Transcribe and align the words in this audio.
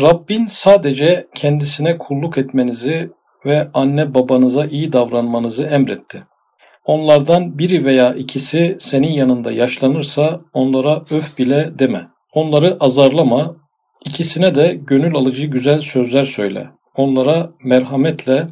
Rabbin 0.00 0.46
sadece 0.46 1.26
kendisine 1.34 1.98
kulluk 1.98 2.38
etmenizi 2.38 3.10
ve 3.46 3.68
anne 3.74 4.14
babanıza 4.14 4.66
iyi 4.66 4.92
davranmanızı 4.92 5.66
emretti. 5.66 6.22
Onlardan 6.84 7.58
biri 7.58 7.84
veya 7.84 8.14
ikisi 8.14 8.76
senin 8.80 9.12
yanında 9.12 9.52
yaşlanırsa 9.52 10.40
onlara 10.52 11.02
öf 11.10 11.38
bile 11.38 11.78
deme. 11.78 12.08
Onları 12.32 12.76
azarlama, 12.80 13.56
ikisine 14.04 14.54
de 14.54 14.80
gönül 14.86 15.14
alıcı 15.14 15.46
güzel 15.46 15.80
sözler 15.80 16.24
söyle. 16.24 16.68
Onlara 16.96 17.50
merhametle 17.64 18.48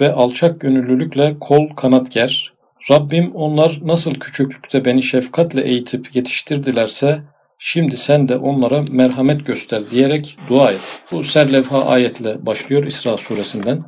ve 0.00 0.12
alçak 0.12 0.60
gönüllülükle 0.60 1.36
kol 1.40 1.68
kanat 1.68 2.12
ger. 2.12 2.52
Rabbim 2.90 3.34
onlar 3.34 3.80
nasıl 3.84 4.14
küçüklükte 4.14 4.84
beni 4.84 5.02
şefkatle 5.02 5.62
eğitip 5.62 6.16
yetiştirdilerse 6.16 7.22
şimdi 7.58 7.96
sen 7.96 8.28
de 8.28 8.36
onlara 8.36 8.84
merhamet 8.90 9.46
göster 9.46 9.90
diyerek 9.90 10.38
dua 10.48 10.72
et. 10.72 11.02
Bu 11.12 11.24
serlevha 11.24 11.84
ayetle 11.86 12.46
başlıyor 12.46 12.84
İsra 12.84 13.16
suresinden. 13.16 13.82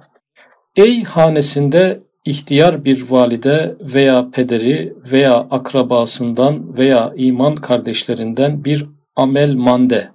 Ey 0.77 1.05
hanesinde 1.05 2.02
ihtiyar 2.24 2.84
bir 2.84 3.10
valide 3.10 3.77
veya 3.80 4.30
pederi 4.30 4.95
veya 5.12 5.34
akrabasından 5.34 6.79
veya 6.79 7.12
iman 7.16 7.55
kardeşlerinden 7.55 8.65
bir 8.65 8.87
amel 9.16 9.55
mande 9.55 10.09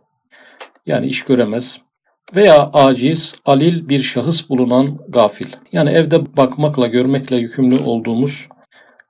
yani 0.86 1.08
iş 1.08 1.24
göremez 1.24 1.82
veya 2.36 2.70
aciz, 2.74 3.36
alil 3.46 3.90
bir 3.90 4.00
şahıs 4.00 4.50
bulunan 4.50 5.00
gafil. 5.10 5.48
Yani 5.72 5.90
evde 5.90 6.38
bakmakla, 6.38 6.88
görmekle 6.88 7.36
yükümlü 7.36 7.80
olduğumuz 7.80 8.48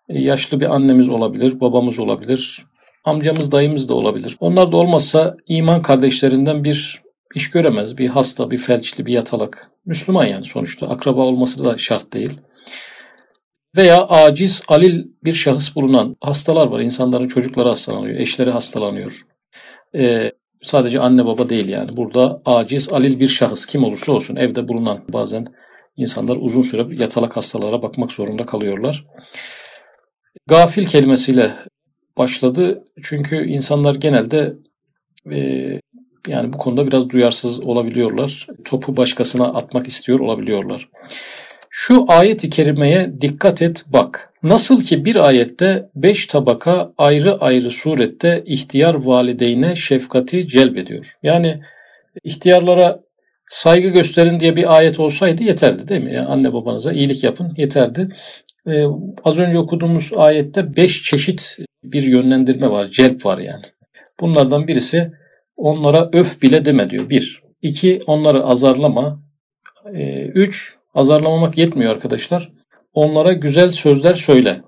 e, 0.10 0.20
yaşlı 0.20 0.60
bir 0.60 0.76
annemiz 0.76 1.10
olabilir, 1.10 1.60
babamız 1.60 2.00
olabilir, 2.00 2.66
amcamız, 3.04 3.52
dayımız 3.52 3.90
da 3.90 3.94
olabilir. 3.94 4.38
Onlar 4.40 4.72
da 4.72 4.78
olmazsa 4.78 5.38
iman 5.48 5.82
kardeşlerinden 5.82 6.64
bir 6.64 7.04
iş 7.36 7.50
göremez, 7.50 7.98
bir 7.98 8.10
hasta, 8.10 8.52
bir 8.52 8.58
felçli, 8.58 9.06
bir 9.06 9.14
yatalak. 9.14 9.72
Müslüman 9.86 10.26
yani 10.26 10.46
sonuçta. 10.46 10.88
Akraba 10.88 11.22
olması 11.22 11.66
da 11.66 11.78
şart 11.78 12.14
değil. 12.14 12.40
Veya 13.78 14.06
aciz, 14.08 14.64
alil 14.68 15.06
bir 15.24 15.34
şahıs 15.34 15.76
bulunan 15.76 16.16
hastalar 16.22 16.68
var. 16.68 16.80
İnsanların 16.80 17.28
çocukları 17.28 17.70
hastalanıyor, 17.70 18.20
eşleri 18.20 18.52
hastalanıyor. 18.52 19.22
Ee, 19.96 20.32
sadece 20.62 21.00
anne 21.00 21.26
baba 21.26 21.50
değil 21.50 21.70
yani. 21.70 21.98
Burada 21.98 22.40
aciz, 22.46 22.94
alil 22.94 23.20
bir 23.20 23.28
şahıs 23.28 23.66
kim 23.66 23.84
olursa 23.84 24.12
olsun 24.12 24.36
evde 24.36 24.68
bulunan 24.68 25.00
bazen 25.14 25.46
insanlar 25.98 26.38
uzun 26.42 26.62
süre 26.62 26.96
yatalak 26.96 27.38
hastalara 27.38 27.82
bakmak 27.82 28.12
zorunda 28.12 28.46
kalıyorlar. 28.46 29.06
Gafil 30.48 30.86
kelimesiyle 30.86 31.56
başladı. 32.18 32.84
Çünkü 33.04 33.46
insanlar 33.46 33.96
genelde 33.96 34.54
e, 35.32 35.70
yani 36.28 36.54
bu 36.54 36.58
konuda 36.58 36.88
biraz 36.88 37.10
duyarsız 37.10 37.60
olabiliyorlar. 37.60 38.48
Topu 38.66 38.98
başkasına 38.98 39.46
atmak 39.46 39.88
istiyor 39.88 40.20
olabiliyorlar. 40.20 40.90
Şu 41.70 42.06
ayet-i 42.08 42.50
kerimeye 42.50 43.22
dikkat 43.22 43.62
et 43.62 43.86
bak. 43.88 44.34
Nasıl 44.44 44.84
ki 44.84 45.06
bir 45.06 45.28
ayette 45.28 45.90
beş 45.96 46.26
tabaka 46.26 46.94
ayrı 46.98 47.38
ayrı 47.38 47.72
surette 47.72 48.44
ihtiyar 48.46 48.96
valideyne 48.96 49.76
şefkati 49.76 50.48
celbediyor. 50.48 51.18
Yani 51.24 51.62
ihtiyarlara 52.24 53.04
saygı 53.48 53.88
gösterin 53.90 54.40
diye 54.40 54.56
bir 54.56 54.78
ayet 54.78 55.00
olsaydı 55.00 55.44
yeterdi 55.44 55.88
değil 55.88 56.02
mi? 56.02 56.14
Yani 56.14 56.28
anne 56.28 56.54
babanıza 56.54 56.92
iyilik 56.92 57.24
yapın 57.24 57.54
yeterdi. 57.58 58.08
Ee, 58.68 58.84
az 59.24 59.38
önce 59.38 59.60
okuduğumuz 59.60 60.12
ayette 60.16 60.76
beş 60.76 61.04
çeşit 61.04 61.58
bir 61.84 62.04
yönlendirme 62.04 62.70
var, 62.70 62.86
celp 62.86 63.26
var 63.26 63.38
yani. 63.38 63.64
Bunlardan 64.20 64.68
birisi 64.68 65.12
onlara 65.58 66.10
öf 66.14 66.42
bile 66.42 66.66
deme 66.66 66.90
diyor. 66.90 67.10
Bir. 67.10 67.44
İki, 67.62 68.00
onları 68.08 68.44
azarlama. 68.44 69.24
Ee, 69.94 70.26
üç, 70.26 70.76
azarlamamak 70.96 71.58
yetmiyor 71.58 71.92
arkadaşlar. 71.92 72.52
Onlara 72.94 73.34
güzel 73.34 73.70
sözler 73.70 74.14
söyle. 74.14 74.62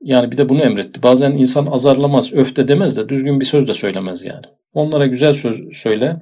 Yani 0.00 0.32
bir 0.32 0.36
de 0.36 0.48
bunu 0.48 0.62
emretti. 0.62 1.02
Bazen 1.02 1.32
insan 1.32 1.66
azarlamaz, 1.66 2.32
öf 2.32 2.56
de 2.56 2.68
demez 2.68 2.96
de 2.96 3.08
düzgün 3.08 3.40
bir 3.40 3.44
söz 3.44 3.68
de 3.68 3.74
söylemez 3.74 4.24
yani. 4.24 4.44
Onlara 4.74 5.06
güzel 5.06 5.32
söz 5.32 5.76
söyle. 5.76 6.16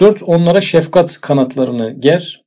Dört, 0.00 0.22
onlara 0.22 0.60
şefkat 0.60 1.20
kanatlarını 1.20 1.90
ger. 1.90 2.43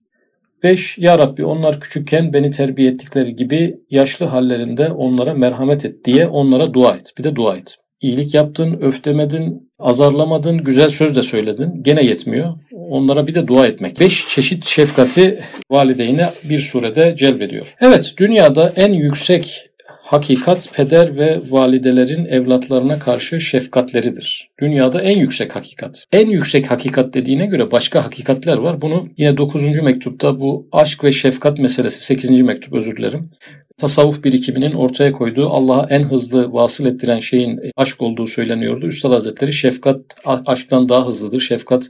Beş, 0.63 0.97
Ya 0.97 1.17
Rabbi 1.17 1.45
onlar 1.45 1.79
küçükken 1.79 2.33
beni 2.33 2.51
terbiye 2.51 2.91
ettikleri 2.91 3.35
gibi 3.35 3.79
yaşlı 3.89 4.25
hallerinde 4.25 4.91
onlara 4.91 5.33
merhamet 5.33 5.85
et 5.85 6.05
diye 6.05 6.27
onlara 6.27 6.73
dua 6.73 6.95
et. 6.95 7.13
Bir 7.17 7.23
de 7.23 7.35
dua 7.35 7.57
et. 7.57 7.77
İyilik 8.01 8.33
yaptın, 8.33 8.77
öftemedin, 8.81 9.71
azarlamadın, 9.79 10.57
güzel 10.57 10.89
söz 10.89 11.15
de 11.15 11.21
söyledin. 11.21 11.83
Gene 11.83 12.03
yetmiyor. 12.03 12.53
Onlara 12.71 13.27
bir 13.27 13.33
de 13.33 13.47
dua 13.47 13.67
etmek. 13.67 13.99
Beş 13.99 14.29
çeşit 14.29 14.65
şefkati 14.65 15.39
valideyine 15.71 16.29
bir 16.43 16.59
surede 16.59 17.15
celbediyor. 17.17 17.75
Evet, 17.81 18.13
dünyada 18.17 18.73
en 18.75 18.93
yüksek 18.93 19.69
hakikat 20.07 20.73
peder 20.73 21.15
ve 21.15 21.39
validelerin 21.49 22.25
evlatlarına 22.25 22.99
karşı 22.99 23.41
şefkatleridir. 23.41 24.49
Dünyada 24.61 25.01
en 25.01 25.19
yüksek 25.19 25.55
hakikat. 25.55 26.05
En 26.11 26.27
yüksek 26.27 26.71
hakikat 26.71 27.13
dediğine 27.13 27.45
göre 27.45 27.71
başka 27.71 28.05
hakikatler 28.05 28.57
var. 28.57 28.81
Bunu 28.81 29.09
yine 29.17 29.37
9. 29.37 29.81
mektupta 29.81 30.39
bu 30.39 30.67
aşk 30.71 31.03
ve 31.03 31.11
şefkat 31.11 31.59
meselesi 31.59 32.05
8. 32.05 32.41
mektup 32.41 32.73
özür 32.73 32.97
dilerim 32.97 33.29
tasavvuf 33.77 34.23
birikiminin 34.23 34.73
ortaya 34.73 35.11
koyduğu 35.11 35.49
Allah'a 35.49 35.87
en 35.89 36.03
hızlı 36.03 36.53
vasıl 36.53 36.85
ettiren 36.85 37.19
şeyin 37.19 37.59
aşk 37.75 38.01
olduğu 38.01 38.27
söyleniyordu. 38.27 38.87
Üstad 38.87 39.11
Hazretleri 39.11 39.53
şefkat 39.53 40.01
aşktan 40.25 40.89
daha 40.89 41.07
hızlıdır, 41.07 41.39
şefkat 41.39 41.89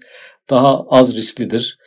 daha 0.49 0.83
az 0.89 1.15
risklidir, 1.15 1.77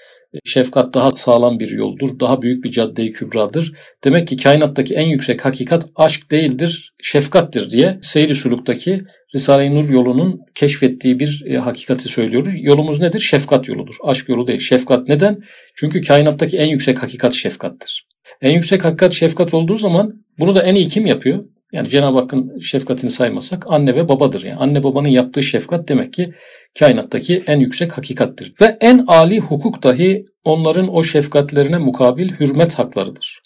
şefkat 0.44 0.94
daha 0.94 1.10
sağlam 1.10 1.60
bir 1.60 1.70
yoldur, 1.70 2.20
daha 2.20 2.42
büyük 2.42 2.64
bir 2.64 2.70
cadde-i 2.70 3.10
kübradır. 3.10 3.72
Demek 4.04 4.28
ki 4.28 4.36
kainattaki 4.36 4.94
en 4.94 5.08
yüksek 5.08 5.44
hakikat 5.44 5.86
aşk 5.96 6.30
değildir, 6.30 6.94
şefkattir 7.02 7.70
diye 7.70 7.98
Seyri 8.02 8.34
Suluk'taki 8.34 9.02
Risale-i 9.34 9.74
Nur 9.74 9.88
yolunun 9.88 10.40
keşfettiği 10.54 11.19
bir 11.19 11.44
e, 11.46 11.56
hakikati 11.56 12.08
söylüyoruz. 12.08 12.54
Yolumuz 12.56 13.00
nedir? 13.00 13.20
Şefkat 13.20 13.69
yoludur. 13.69 13.94
Aşk 14.02 14.28
yolu 14.28 14.46
değil. 14.46 14.60
Şefkat 14.60 15.08
neden? 15.08 15.38
Çünkü 15.74 16.00
kainattaki 16.00 16.56
en 16.56 16.69
yüksek 16.69 17.02
hakikat 17.02 17.32
şefkattır. 17.32 18.06
En 18.40 18.50
yüksek 18.50 18.84
hakikat 18.84 19.12
şefkat 19.12 19.54
olduğu 19.54 19.76
zaman 19.76 20.24
bunu 20.38 20.54
da 20.54 20.62
en 20.62 20.74
iyi 20.74 20.88
kim 20.88 21.06
yapıyor? 21.06 21.44
Yani 21.72 21.88
Cenab-ı 21.88 22.19
Hakk'ın 22.19 22.58
şefkatini 22.58 23.10
saymasak 23.10 23.64
anne 23.69 23.94
ve 23.94 24.08
babadır. 24.08 24.42
Yani 24.42 24.56
anne 24.56 24.82
babanın 24.82 25.08
yaptığı 25.08 25.42
şefkat 25.42 25.88
demek 25.88 26.12
ki 26.12 26.32
kainattaki 26.78 27.42
en 27.47 27.60
yüksek 27.60 27.98
hakikattir. 27.98 28.54
Ve 28.60 28.76
en 28.81 29.04
âli 29.06 29.38
hukuk 29.38 29.82
dahi 29.82 30.25
onların 30.44 30.94
o 30.94 31.03
şefkatlerine 31.03 31.78
mukabil 31.78 32.31
hürmet 32.31 32.78
haklarıdır. 32.78 33.42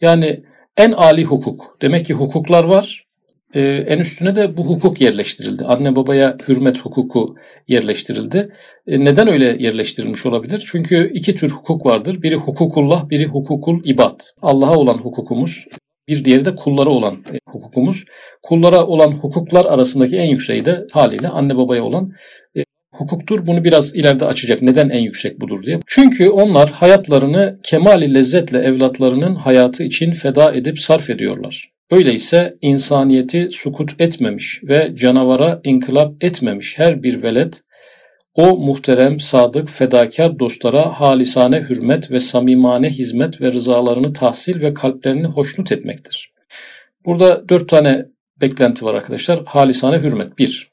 Yani 0.00 0.42
en 0.76 0.92
âli 0.92 1.24
hukuk. 1.24 1.76
Demek 1.82 2.06
ki 2.06 2.14
hukuklar 2.14 2.64
var 2.64 3.08
e, 3.54 3.60
en 3.60 3.98
üstüne 3.98 4.34
de 4.34 4.56
bu 4.56 4.66
hukuk 4.66 5.00
yerleştirildi. 5.00 5.64
Anne 5.64 5.96
babaya 5.96 6.36
hürmet 6.48 6.78
hukuku 6.78 7.34
yerleştirildi. 7.68 8.52
E, 8.86 9.04
neden 9.04 9.28
öyle 9.28 9.56
yerleştirilmiş 9.58 10.26
olabilir? 10.26 10.64
Çünkü 10.66 11.10
iki 11.14 11.34
tür 11.34 11.50
hukuk 11.50 11.86
vardır. 11.86 12.22
Biri 12.22 12.34
hukukullah, 12.34 13.10
biri 13.10 13.26
hukukul 13.26 13.80
ibad. 13.84 14.20
Allah'a 14.42 14.76
olan 14.76 14.98
hukukumuz, 14.98 15.66
bir 16.08 16.24
diğeri 16.24 16.44
de 16.44 16.54
kullara 16.54 16.88
olan 16.88 17.14
e, 17.14 17.38
hukukumuz. 17.48 18.04
Kullara 18.42 18.86
olan 18.86 19.12
hukuklar 19.12 19.64
arasındaki 19.64 20.16
en 20.16 20.30
yükseği 20.30 20.64
de 20.64 20.86
haliyle 20.92 21.28
anne 21.28 21.56
babaya 21.56 21.84
olan 21.84 22.12
e, 22.56 22.64
hukuktur. 22.94 23.46
Bunu 23.46 23.64
biraz 23.64 23.94
ileride 23.94 24.24
açacak. 24.24 24.62
Neden 24.62 24.88
en 24.88 25.02
yüksek 25.02 25.40
budur 25.40 25.62
diye. 25.62 25.80
Çünkü 25.86 26.28
onlar 26.28 26.70
hayatlarını 26.70 27.58
kemali 27.62 28.14
lezzetle 28.14 28.58
evlatlarının 28.58 29.34
hayatı 29.34 29.82
için 29.82 30.12
feda 30.12 30.52
edip 30.52 30.78
sarf 30.78 31.10
ediyorlar. 31.10 31.70
Öyleyse 31.90 32.56
insaniyeti 32.62 33.48
sukut 33.52 34.00
etmemiş 34.00 34.60
ve 34.62 34.92
canavara 34.94 35.60
inkılap 35.64 36.24
etmemiş 36.24 36.78
her 36.78 37.02
bir 37.02 37.22
velet, 37.22 37.62
o 38.34 38.56
muhterem, 38.56 39.20
sadık, 39.20 39.68
fedakar 39.68 40.38
dostlara 40.38 41.00
halisane 41.00 41.60
hürmet 41.60 42.10
ve 42.10 42.20
samimane 42.20 42.90
hizmet 42.90 43.40
ve 43.40 43.52
rızalarını 43.52 44.12
tahsil 44.12 44.60
ve 44.60 44.74
kalplerini 44.74 45.26
hoşnut 45.26 45.72
etmektir. 45.72 46.32
Burada 47.04 47.48
dört 47.48 47.68
tane 47.68 48.06
beklenti 48.40 48.84
var 48.84 48.94
arkadaşlar. 48.94 49.44
Halisane 49.46 49.98
hürmet. 49.98 50.38
Bir, 50.38 50.72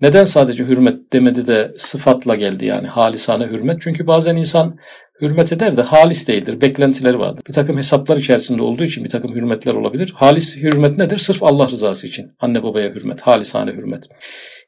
neden 0.00 0.24
sadece 0.24 0.64
hürmet 0.64 1.12
demedi 1.12 1.46
de 1.46 1.74
sıfatla 1.76 2.34
geldi 2.34 2.66
yani 2.66 2.88
halisane 2.88 3.46
hürmet? 3.46 3.80
Çünkü 3.80 4.06
bazen 4.06 4.36
insan 4.36 4.76
hürmet 5.20 5.52
eder 5.52 5.76
de 5.76 5.82
halis 5.82 6.28
değildir. 6.28 6.60
Beklentileri 6.60 7.18
vardır. 7.18 7.44
Bir 7.48 7.52
takım 7.52 7.76
hesaplar 7.76 8.16
içerisinde 8.16 8.62
olduğu 8.62 8.84
için 8.84 9.04
bir 9.04 9.08
takım 9.08 9.34
hürmetler 9.34 9.74
olabilir. 9.74 10.12
Halis 10.14 10.56
hürmet 10.56 10.98
nedir? 10.98 11.18
Sırf 11.18 11.42
Allah 11.42 11.68
rızası 11.68 12.06
için. 12.06 12.26
Anne 12.40 12.62
babaya 12.62 12.90
hürmet, 12.90 13.20
halisane 13.20 13.70
hürmet. 13.70 14.04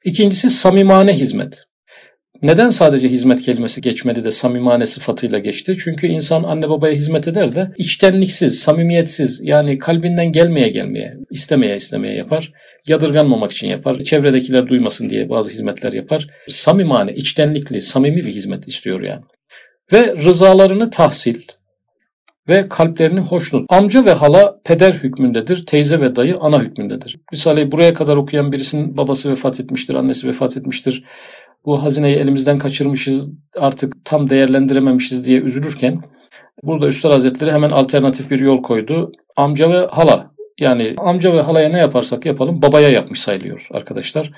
İkincisi 0.05 0.51
samimane 0.51 1.13
hizmet. 1.13 1.65
Neden 2.43 2.71
sadece 2.71 3.09
hizmet 3.09 3.43
kelimesi 3.43 3.81
geçmedi 3.81 4.25
de 4.25 4.31
samimane 4.31 4.87
sıfatıyla 4.87 5.39
geçti? 5.39 5.77
Çünkü 5.81 6.07
insan 6.07 6.43
anne 6.43 6.69
babaya 6.69 6.95
hizmet 6.95 7.29
eder 7.29 7.55
de 7.55 7.73
içtenliksiz, 7.77 8.59
samimiyetsiz 8.59 9.41
yani 9.43 9.79
kalbinden 9.79 10.33
gelmeye 10.33 10.69
gelmeye, 10.69 11.15
istemeye 11.31 11.77
istemeye 11.77 12.15
yapar. 12.15 12.53
Yadırganmamak 12.87 13.53
için 13.53 13.69
yapar. 13.69 14.05
Çevredekiler 14.05 14.67
duymasın 14.67 15.11
diye 15.11 15.31
bazı 15.31 15.51
hizmetler 15.51 15.93
yapar. 15.93 16.27
Samimane, 16.49 17.13
içtenlikli, 17.13 17.83
samimi 17.83 18.17
bir 18.17 18.33
hizmet 18.33 18.69
istiyor 18.69 19.01
yani. 19.01 19.23
Ve 19.93 20.17
rızalarını 20.25 20.91
tahsil, 20.91 21.39
ve 22.49 22.69
kalplerini 22.69 23.21
hoşnut. 23.21 23.73
Amca 23.73 24.05
ve 24.05 24.13
hala 24.13 24.61
peder 24.65 24.93
hükmündedir, 24.93 25.67
teyze 25.67 26.01
ve 26.01 26.17
dayı 26.17 26.37
ana 26.41 26.61
hükmündedir. 26.61 27.17
Risale'yi 27.35 27.73
buraya 27.73 27.95
kadar 27.95 28.17
okuyan 28.17 28.53
birisinin 28.53 28.97
babası 28.97 29.31
vefat 29.31 29.61
etmiştir, 29.61 29.95
annesi 29.95 30.29
vefat 30.29 30.57
etmiştir. 30.57 31.05
Bu 31.67 31.83
hazineyi 31.83 32.17
elimizden 32.17 32.59
kaçırmışız, 32.59 33.31
artık 33.59 34.05
tam 34.05 34.31
değerlendirememişiz 34.31 35.27
diye 35.27 35.41
üzülürken 35.41 36.03
burada 36.63 36.87
Üstad 36.87 37.13
Hazretleri 37.13 37.53
hemen 37.53 37.71
alternatif 37.71 38.31
bir 38.31 38.41
yol 38.41 38.63
koydu. 38.63 39.13
Amca 39.37 39.71
ve 39.71 39.87
hala 39.87 40.31
yani 40.61 40.95
amca 40.99 41.33
ve 41.33 41.41
halaya 41.41 41.69
ne 41.69 41.79
yaparsak 41.79 42.27
yapalım 42.27 42.63
babaya 42.63 42.91
yapmış 42.91 43.21
sayılıyoruz 43.21 43.69
arkadaşlar. 43.71 44.31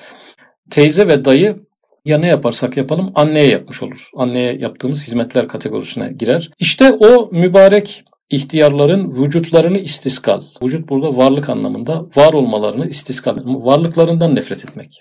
Teyze 0.71 1.09
ve 1.09 1.25
dayı 1.25 1.57
ya 2.05 2.19
ne 2.19 2.27
yaparsak 2.27 2.77
yapalım 2.77 3.13
anneye 3.15 3.47
yapmış 3.47 3.83
oluruz. 3.83 4.11
Anneye 4.17 4.59
yaptığımız 4.59 5.07
hizmetler 5.07 5.49
kategorisine 5.49 6.13
girer. 6.13 6.51
İşte 6.59 6.93
o 6.93 7.29
mübarek 7.33 8.05
ihtiyarların 8.31 9.23
vücutlarını 9.23 9.79
istiskal. 9.79 10.43
Vücut 10.63 10.89
burada 10.89 11.17
varlık 11.17 11.49
anlamında 11.49 12.07
var 12.17 12.33
olmalarını 12.33 12.89
istiskal. 12.89 13.37
Varlıklarından 13.45 14.35
nefret 14.35 14.65
etmek. 14.65 15.01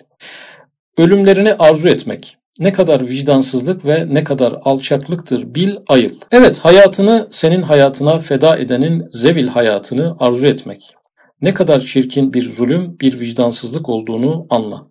Ölümlerini 0.98 1.54
arzu 1.54 1.88
etmek. 1.88 2.36
Ne 2.58 2.72
kadar 2.72 3.08
vicdansızlık 3.08 3.84
ve 3.84 4.06
ne 4.14 4.24
kadar 4.24 4.54
alçaklıktır 4.64 5.54
bil 5.54 5.76
ayıl. 5.88 6.14
Evet 6.32 6.58
hayatını 6.58 7.28
senin 7.30 7.62
hayatına 7.62 8.18
feda 8.18 8.58
edenin 8.58 9.04
zevil 9.10 9.48
hayatını 9.48 10.16
arzu 10.18 10.46
etmek. 10.46 10.94
Ne 11.42 11.54
kadar 11.54 11.80
çirkin 11.80 12.32
bir 12.32 12.52
zulüm, 12.52 13.00
bir 13.00 13.20
vicdansızlık 13.20 13.88
olduğunu 13.88 14.46
anla. 14.50 14.86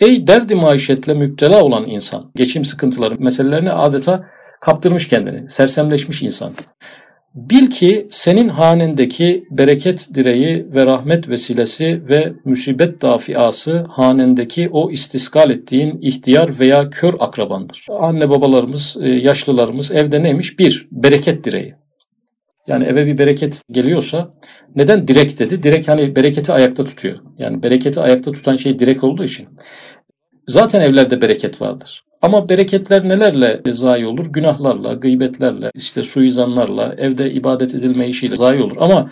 Ey 0.00 0.26
derdi 0.26 0.54
maişetle 0.54 1.14
müptela 1.14 1.64
olan 1.64 1.86
insan, 1.86 2.30
geçim 2.34 2.64
sıkıntıları 2.64 3.14
meselelerine 3.18 3.70
adeta 3.70 4.24
kaptırmış 4.60 5.08
kendini, 5.08 5.50
sersemleşmiş 5.50 6.22
insan. 6.22 6.50
Bil 7.34 7.66
ki 7.66 8.06
senin 8.10 8.48
hanendeki 8.48 9.44
bereket 9.50 10.08
direği 10.14 10.66
ve 10.74 10.86
rahmet 10.86 11.28
vesilesi 11.28 12.02
ve 12.08 12.32
musibet 12.44 13.02
dafiası 13.02 13.86
hanendeki 13.90 14.68
o 14.72 14.90
istiskal 14.90 15.50
ettiğin 15.50 15.98
ihtiyar 16.00 16.60
veya 16.60 16.90
kör 16.90 17.14
akrabandır. 17.18 17.86
Anne 18.00 18.30
babalarımız, 18.30 18.96
e, 19.00 19.08
yaşlılarımız 19.08 19.90
evde 19.90 20.22
neymiş? 20.22 20.58
Bir, 20.58 20.88
bereket 20.90 21.44
direği. 21.44 21.74
Yani 22.66 22.84
eve 22.84 23.06
bir 23.06 23.18
bereket 23.18 23.62
geliyorsa 23.70 24.28
neden 24.76 25.08
direk 25.08 25.38
dedi? 25.38 25.62
Direk 25.62 25.88
hani 25.88 26.16
bereketi 26.16 26.52
ayakta 26.52 26.84
tutuyor. 26.84 27.18
Yani 27.38 27.62
bereketi 27.62 28.00
ayakta 28.00 28.32
tutan 28.32 28.56
şey 28.56 28.78
direk 28.78 29.04
olduğu 29.04 29.24
için. 29.24 29.48
Zaten 30.46 30.80
evlerde 30.80 31.22
bereket 31.22 31.60
vardır. 31.60 32.04
Ama 32.22 32.48
bereketler 32.48 33.08
nelerle 33.08 33.62
zayi 33.66 34.06
olur? 34.06 34.26
Günahlarla, 34.26 34.92
gıybetlerle, 34.92 35.70
işte 35.74 36.02
suizanlarla, 36.02 36.94
evde 36.98 37.32
ibadet 37.32 37.74
edilme 37.74 38.08
işiyle 38.08 38.36
zayi 38.36 38.62
olur. 38.62 38.76
Ama 38.78 39.10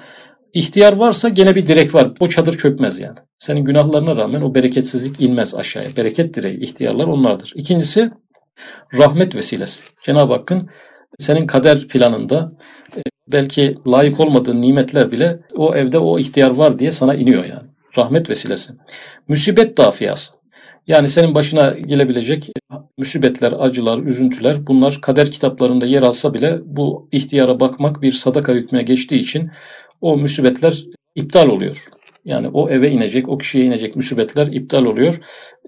ihtiyar 0.53 0.93
varsa 0.93 1.29
gene 1.29 1.55
bir 1.55 1.67
direk 1.67 1.95
var. 1.95 2.13
O 2.21 2.27
çadır 2.27 2.59
çökmez 2.59 2.99
yani. 2.99 3.19
Senin 3.39 3.65
günahlarına 3.65 4.17
rağmen 4.17 4.43
o 4.43 4.55
bereketsizlik 4.55 5.21
inmez 5.21 5.55
aşağıya. 5.55 5.97
Bereket 5.97 6.35
direği, 6.35 6.61
ihtiyarlar 6.61 7.07
onlardır. 7.07 7.53
İkincisi 7.55 8.11
rahmet 8.99 9.35
vesilesi. 9.35 9.85
Cenab-ı 10.03 10.33
Hakk'ın 10.33 10.69
senin 11.19 11.47
kader 11.47 11.89
planında 11.89 12.49
e, 12.97 13.01
belki 13.29 13.77
layık 13.87 14.21
olmadığın 14.21 14.63
nimetler 14.63 15.13
bile 15.13 15.41
o 15.57 15.75
evde 15.75 15.99
o 15.99 16.19
ihtiyar 16.19 16.51
var 16.51 16.79
diye 16.79 16.91
sana 16.91 17.15
iniyor 17.15 17.45
yani. 17.45 17.69
Rahmet 17.99 18.31
vesilesi. 18.31 18.73
Müsibet 19.29 19.77
dafiyası. 19.79 20.40
Yani 20.87 21.09
senin 21.09 21.35
başına 21.35 21.71
gelebilecek 21.71 22.51
müsibetler, 22.99 23.55
acılar, 23.59 23.99
üzüntüler 23.99 24.67
bunlar 24.67 24.99
kader 25.03 25.31
kitaplarında 25.31 25.87
yer 25.87 26.03
alsa 26.03 26.35
bile 26.35 26.59
bu 26.65 27.09
ihtiyara 27.13 27.61
bakmak 27.61 28.03
bir 28.03 28.13
sadaka 28.13 28.53
hükmüne 28.53 28.83
geçtiği 28.83 29.21
için 29.21 29.51
o 30.01 30.17
müsibetler 30.17 30.85
iptal 31.15 31.49
oluyor. 31.49 31.85
Yani 32.25 32.49
o 32.49 32.71
eve 32.71 32.91
inecek, 32.91 33.29
o 33.29 33.39
kişiye 33.39 33.65
inecek 33.65 33.97
müsibetler 33.97 34.47
iptal 34.47 34.85
oluyor. 34.85 35.21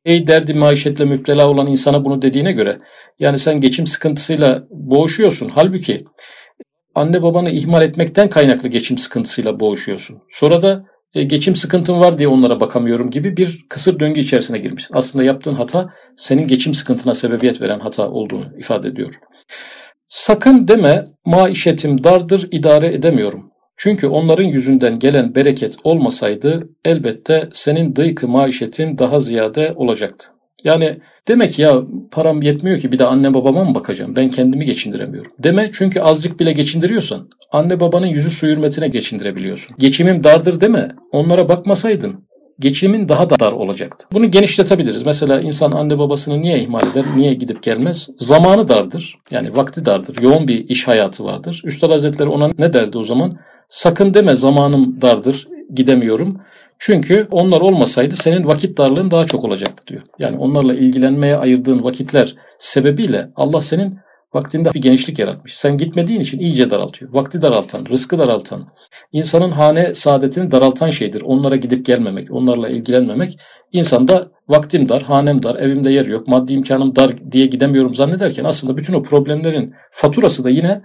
Ey 0.04 0.26
derdi 0.26 0.54
maişetle 0.54 1.04
müptela 1.04 1.48
olan 1.48 1.66
insana 1.66 2.04
bunu 2.04 2.22
dediğine 2.22 2.52
göre 2.52 2.78
yani 3.18 3.38
sen 3.38 3.60
geçim 3.60 3.86
sıkıntısıyla 3.86 4.64
boğuşuyorsun. 4.70 5.50
Halbuki 5.54 6.04
anne 6.94 7.22
babanı 7.22 7.50
ihmal 7.50 7.82
etmekten 7.82 8.28
kaynaklı 8.28 8.68
geçim 8.68 8.98
sıkıntısıyla 8.98 9.60
boğuşuyorsun. 9.60 10.18
Sonra 10.30 10.62
da 10.62 10.84
e, 11.14 11.22
geçim 11.22 11.54
sıkıntın 11.54 12.00
var 12.00 12.18
diye 12.18 12.28
onlara 12.28 12.60
bakamıyorum 12.60 13.10
gibi 13.10 13.36
bir 13.36 13.64
kısır 13.68 13.98
döngü 14.00 14.20
içerisine 14.20 14.58
girmişsin. 14.58 14.94
Aslında 14.94 15.24
yaptığın 15.24 15.54
hata 15.54 15.90
senin 16.16 16.46
geçim 16.46 16.74
sıkıntına 16.74 17.14
sebebiyet 17.14 17.60
veren 17.60 17.80
hata 17.80 18.10
olduğunu 18.10 18.46
ifade 18.58 18.88
ediyor. 18.88 19.20
Sakın 20.08 20.68
deme 20.68 21.04
maişetim 21.26 22.04
dardır 22.04 22.48
idare 22.50 22.94
edemiyorum. 22.94 23.52
Çünkü 23.76 24.06
onların 24.06 24.44
yüzünden 24.44 24.94
gelen 24.94 25.34
bereket 25.34 25.76
olmasaydı 25.84 26.68
elbette 26.84 27.48
senin 27.52 27.96
dıykı 27.96 28.28
maişetin 28.28 28.98
daha 28.98 29.20
ziyade 29.20 29.72
olacaktı. 29.76 30.26
Yani 30.64 30.98
demek 31.28 31.58
ya 31.58 31.82
param 32.10 32.42
yetmiyor 32.42 32.78
ki 32.78 32.92
bir 32.92 32.98
de 32.98 33.04
anne 33.04 33.34
babama 33.34 33.64
mı 33.64 33.74
bakacağım? 33.74 34.16
Ben 34.16 34.28
kendimi 34.30 34.64
geçindiremiyorum. 34.64 35.32
Deme 35.38 35.70
çünkü 35.72 36.00
azıcık 36.00 36.40
bile 36.40 36.52
geçindiriyorsan 36.52 37.28
anne 37.52 37.80
babanın 37.80 38.06
yüzü 38.06 38.30
su 38.30 38.46
hürmetine 38.46 38.88
geçindirebiliyorsun. 38.88 39.76
Geçimim 39.78 40.24
dardır 40.24 40.60
deme. 40.60 40.88
Onlara 41.12 41.48
bakmasaydın 41.48 42.24
geçimin 42.60 43.08
daha 43.08 43.30
da 43.30 43.40
dar 43.40 43.52
olacaktı. 43.52 44.06
Bunu 44.12 44.30
genişletebiliriz. 44.30 45.06
Mesela 45.06 45.40
insan 45.40 45.72
anne 45.72 45.98
babasını 45.98 46.40
niye 46.40 46.58
ihmal 46.58 46.82
eder, 46.92 47.04
niye 47.16 47.34
gidip 47.34 47.62
gelmez? 47.62 48.08
Zamanı 48.19 48.69
dardır. 48.69 49.19
Yani 49.30 49.54
vakti 49.54 49.84
dardır. 49.84 50.22
Yoğun 50.22 50.48
bir 50.48 50.69
iş 50.69 50.88
hayatı 50.88 51.24
vardır. 51.24 51.62
Üstad 51.64 51.90
Hazretleri 51.90 52.28
ona 52.28 52.50
ne 52.58 52.72
derdi 52.72 52.98
o 52.98 53.04
zaman? 53.04 53.38
Sakın 53.69 54.14
deme 54.14 54.34
zamanım 54.34 55.00
dardır, 55.00 55.48
gidemiyorum. 55.74 56.40
Çünkü 56.84 57.29
onlar 57.31 57.61
olmasaydı 57.61 58.17
senin 58.17 58.46
vakit 58.46 58.79
darlığın 58.79 59.11
daha 59.11 59.25
çok 59.25 59.44
olacaktı 59.44 59.87
diyor. 59.87 60.02
Yani 60.19 60.38
onlarla 60.38 60.75
ilgilenmeye 60.75 61.37
ayırdığın 61.37 61.84
vakitler 61.84 62.34
sebebiyle 62.58 63.29
Allah 63.37 63.61
senin 63.61 63.99
vaktinde 64.34 64.75
bir 64.75 64.81
genişlik 64.81 65.19
yaratmış. 65.19 65.56
Sen 65.58 65.76
gitmediğin 65.79 66.20
için 66.20 66.38
iyice 66.38 66.70
daraltıyor. 66.70 67.12
Vakti 67.12 67.43
daraltan, 67.43 67.87
rızkı 67.87 68.19
daraltan, 68.19 68.69
insanın 69.12 69.50
hane 69.50 69.94
saadetini 69.94 70.50
daraltan 70.50 70.90
şeydir. 70.90 71.23
Onlara 71.23 71.56
gidip 71.56 71.87
gelmemek, 71.87 72.31
onlarla 72.31 72.69
ilgilenmemek. 72.69 73.38
İnsanda 73.73 74.31
vaktim 74.49 74.88
dar, 74.88 75.02
hanem 75.02 75.43
dar, 75.43 75.56
evimde 75.56 75.90
yer 75.90 76.06
yok, 76.06 76.29
maddi 76.29 76.52
imkanım 76.52 76.96
dar 76.96 77.11
diye 77.32 77.46
gidemiyorum 77.46 77.94
zannederken 77.94 78.44
aslında 78.44 78.77
bütün 78.77 78.94
o 78.94 79.03
problemlerin 79.03 79.74
faturası 79.91 80.44
da 80.44 80.51
yine 80.51 80.82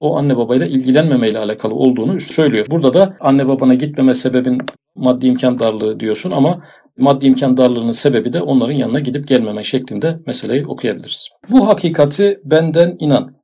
o 0.00 0.16
anne 0.16 0.36
babayla 0.36 0.66
ilgilenmemeyle 0.66 1.38
alakalı 1.38 1.74
olduğunu 1.74 2.20
söylüyor. 2.20 2.66
Burada 2.70 2.94
da 2.94 3.16
anne 3.20 3.48
babana 3.48 3.74
gitmeme 3.74 4.14
sebebin 4.14 4.58
maddi 4.96 5.26
imkan 5.26 5.58
darlığı 5.58 6.00
diyorsun 6.00 6.30
ama 6.30 6.62
maddi 6.98 7.26
imkan 7.26 7.56
darlığının 7.56 7.92
sebebi 7.92 8.32
de 8.32 8.42
onların 8.42 8.74
yanına 8.74 9.00
gidip 9.00 9.28
gelmeme 9.28 9.62
şeklinde 9.62 10.18
meseleyi 10.26 10.66
okuyabiliriz. 10.66 11.28
Bu 11.50 11.68
hakikati 11.68 12.40
benden 12.44 12.96
inan. 12.98 13.38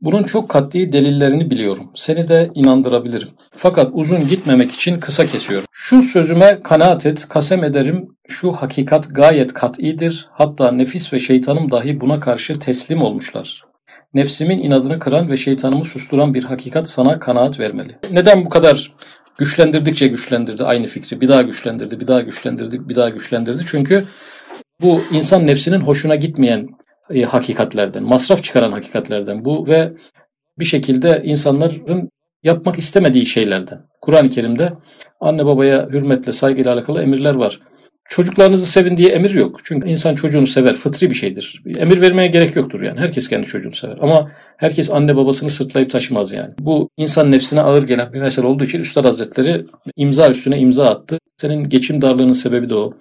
Bunun 0.00 0.22
çok 0.22 0.48
katli 0.48 0.92
delillerini 0.92 1.50
biliyorum. 1.50 1.90
Seni 1.94 2.28
de 2.28 2.50
inandırabilirim. 2.54 3.28
Fakat 3.52 3.90
uzun 3.92 4.28
gitmemek 4.28 4.72
için 4.72 5.00
kısa 5.00 5.26
kesiyorum. 5.26 5.66
Şu 5.72 6.02
sözüme 6.02 6.60
kanaat 6.64 7.06
et, 7.06 7.26
kasem 7.28 7.64
ederim. 7.64 8.08
Şu 8.28 8.52
hakikat 8.52 9.14
gayet 9.14 9.52
kat'idir. 9.52 10.28
Hatta 10.32 10.72
nefis 10.72 11.12
ve 11.12 11.18
şeytanım 11.18 11.70
dahi 11.70 12.00
buna 12.00 12.20
karşı 12.20 12.58
teslim 12.58 13.02
olmuşlar. 13.02 13.69
Nefsimin 14.14 14.58
inadını 14.58 14.98
kıran 14.98 15.30
ve 15.30 15.36
şeytanımı 15.36 15.84
susturan 15.84 16.34
bir 16.34 16.44
hakikat 16.44 16.88
sana 16.88 17.18
kanaat 17.18 17.60
vermeli. 17.60 17.98
Neden 18.12 18.44
bu 18.44 18.48
kadar 18.48 18.92
güçlendirdikçe 19.38 20.06
güçlendirdi 20.06 20.64
aynı 20.64 20.86
fikri. 20.86 21.20
Bir 21.20 21.28
daha 21.28 21.42
güçlendirdi, 21.42 22.00
bir 22.00 22.06
daha 22.06 22.20
güçlendirdi, 22.20 22.88
bir 22.88 22.94
daha 22.94 23.08
güçlendirdi. 23.08 23.62
Çünkü 23.66 24.06
bu 24.80 25.00
insan 25.12 25.46
nefsinin 25.46 25.80
hoşuna 25.80 26.14
gitmeyen 26.14 26.68
e, 27.10 27.22
hakikatlerden, 27.22 28.02
masraf 28.02 28.44
çıkaran 28.44 28.72
hakikatlerden 28.72 29.44
bu 29.44 29.66
ve 29.66 29.92
bir 30.58 30.64
şekilde 30.64 31.22
insanların 31.24 32.10
yapmak 32.42 32.78
istemediği 32.78 33.26
şeylerden. 33.26 33.80
Kur'an-ı 34.00 34.28
Kerim'de 34.28 34.72
anne 35.20 35.46
babaya 35.46 35.88
hürmetle, 35.88 36.32
saygıyla 36.32 36.74
alakalı 36.74 37.02
emirler 37.02 37.34
var. 37.34 37.60
Çocuklarınızı 38.10 38.66
sevin 38.66 38.96
diye 38.96 39.08
emir 39.08 39.30
yok. 39.30 39.60
Çünkü 39.64 39.88
insan 39.88 40.14
çocuğunu 40.14 40.46
sever, 40.46 40.74
fıtri 40.74 41.10
bir 41.10 41.14
şeydir. 41.14 41.62
Emir 41.78 42.00
vermeye 42.00 42.28
gerek 42.28 42.56
yoktur 42.56 42.82
yani. 42.82 43.00
Herkes 43.00 43.28
kendi 43.28 43.46
çocuğunu 43.46 43.72
sever. 43.72 43.98
Ama 44.00 44.30
herkes 44.56 44.90
anne 44.90 45.16
babasını 45.16 45.50
sırtlayıp 45.50 45.90
taşımaz 45.90 46.32
yani. 46.32 46.52
Bu 46.58 46.88
insan 46.96 47.32
nefsine 47.32 47.60
ağır 47.60 47.82
gelen 47.82 48.12
bir 48.12 48.20
mesele 48.20 48.46
olduğu 48.46 48.64
için 48.64 48.80
Üstad 48.80 49.04
Hazretleri 49.04 49.66
imza 49.96 50.30
üstüne 50.30 50.58
imza 50.58 50.90
attı. 50.90 51.18
Senin 51.36 51.62
geçim 51.62 52.02
darlığının 52.02 52.32
sebebi 52.32 52.68
de 52.68 52.74
o. 52.74 52.92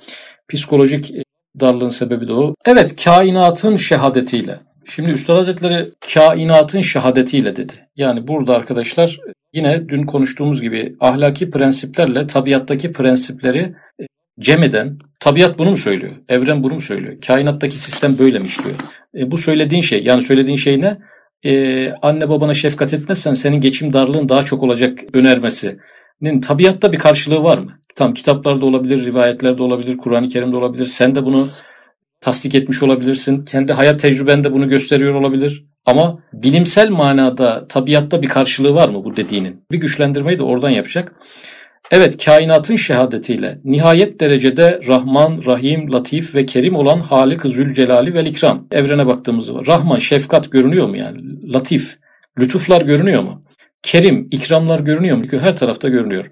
Psikolojik 0.49 1.13
darlığın 1.59 1.89
sebebi 1.89 2.27
de 2.27 2.33
o. 2.33 2.55
Evet 2.65 3.03
kainatın 3.03 3.77
şehadetiyle. 3.77 4.59
Şimdi 4.85 5.11
Üstad 5.11 5.37
Hazretleri 5.37 5.91
kainatın 6.13 6.81
şehadetiyle 6.81 7.55
dedi. 7.55 7.73
Yani 7.95 8.27
burada 8.27 8.55
arkadaşlar 8.55 9.19
yine 9.53 9.89
dün 9.89 10.03
konuştuğumuz 10.03 10.61
gibi 10.61 10.95
ahlaki 10.99 11.49
prensiplerle 11.49 12.27
tabiattaki 12.27 12.91
prensipleri 12.91 13.75
e, 14.01 14.05
cem 14.39 14.63
eden, 14.63 15.00
tabiat 15.19 15.60
bunu 15.60 15.72
mu 15.72 15.77
söylüyor? 15.77 16.15
Evren 16.29 16.63
bunu 16.63 16.74
mu 16.74 16.81
söylüyor? 16.81 17.22
Kainattaki 17.27 17.79
sistem 17.79 18.17
böyle 18.19 18.39
mi 18.39 18.46
işliyor? 18.46 18.75
E, 19.17 19.31
bu 19.31 19.38
söylediğin 19.38 19.81
şey, 19.81 20.03
yani 20.03 20.22
söylediğin 20.22 20.58
şey 20.58 20.81
ne? 20.81 20.98
E, 21.46 21.93
anne 22.01 22.29
babana 22.29 22.53
şefkat 22.53 22.93
etmezsen 22.93 23.34
senin 23.34 23.62
geçim 23.62 23.93
darlığın 23.93 24.29
daha 24.29 24.43
çok 24.43 24.63
olacak 24.63 25.00
önermesinin 25.13 26.41
tabiatta 26.41 26.91
bir 26.91 26.98
karşılığı 26.98 27.43
var 27.43 27.58
mı? 27.58 27.72
Tam 27.96 28.13
kitaplarda 28.13 28.65
olabilir, 28.65 29.05
rivayetlerde 29.05 29.63
olabilir, 29.63 29.98
Kur'an-ı 29.98 30.27
Kerim'de 30.27 30.55
olabilir. 30.55 30.86
Sen 30.86 31.15
de 31.15 31.25
bunu 31.25 31.48
tasdik 32.22 32.55
etmiş 32.55 32.84
olabilirsin. 32.84 33.46
Kendi 33.46 33.74
hayat 33.74 34.00
tecrübende 34.00 34.53
bunu 34.53 34.67
gösteriyor 34.67 35.13
olabilir. 35.13 35.65
Ama 35.86 36.19
bilimsel 36.34 36.89
manada 36.89 37.67
tabiatta 37.67 38.22
bir 38.22 38.29
karşılığı 38.29 38.75
var 38.75 38.89
mı 38.89 39.03
bu 39.03 39.15
dediğinin? 39.15 39.65
Bir 39.72 39.77
güçlendirmeyi 39.77 40.39
de 40.39 40.43
oradan 40.43 40.69
yapacak. 40.69 41.15
Evet 41.91 42.25
kainatın 42.25 42.75
şehadetiyle 42.75 43.60
nihayet 43.63 44.19
derecede 44.19 44.81
Rahman, 44.88 45.41
Rahim, 45.46 45.91
Latif 45.93 46.36
ve 46.36 46.46
Kerim 46.46 46.75
olan 46.75 47.00
Halik 47.00 47.41
Zülcelali 47.41 48.13
ve 48.13 48.24
İkram. 48.24 48.67
Evrene 48.72 49.08
baktığımızda 49.08 49.65
Rahman, 49.67 50.00
şefkat 50.00 50.51
görünüyor 50.51 50.89
mu 50.89 50.98
yani? 50.98 51.17
Latif, 51.53 51.98
lütuflar 52.39 52.81
görünüyor 52.81 53.24
mu? 53.24 53.41
Kerim, 53.84 54.27
ikramlar 54.31 54.79
görünüyor 54.79 55.17
mu? 55.17 55.25
Her 55.31 55.55
tarafta 55.55 55.89
görünüyor. 55.89 56.31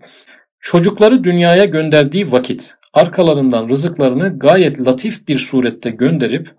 Çocukları 0.59 1.23
dünyaya 1.23 1.65
gönderdiği 1.65 2.31
vakit 2.31 2.75
arkalarından 2.93 3.69
rızıklarını 3.69 4.39
gayet 4.39 4.87
latif 4.87 5.27
bir 5.27 5.37
surette 5.37 5.89
gönderip 5.89 6.51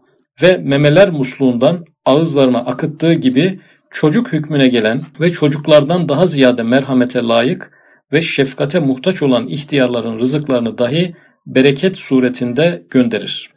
ve 0.43 0.59
memeler 0.59 1.11
musluğundan 1.11 1.85
ağızlarına 2.05 2.59
akıttığı 2.59 3.12
gibi 3.12 3.61
çocuk 3.90 4.33
hükmüne 4.33 4.69
gelen 4.69 5.02
ve 5.21 5.33
çocuklardan 5.33 6.09
daha 6.09 6.26
ziyade 6.26 6.62
merhamete 6.62 7.23
layık 7.23 7.77
ve 8.12 8.23
şefkate 8.23 8.81
muhtaç 8.81 9.23
olan 9.23 9.49
ihtiyarların 9.49 10.19
rızıklarını 10.19 10.79
dahi 10.79 11.15
bereket 11.47 11.97
suretinde 11.97 12.87
gönderir. 12.91 13.50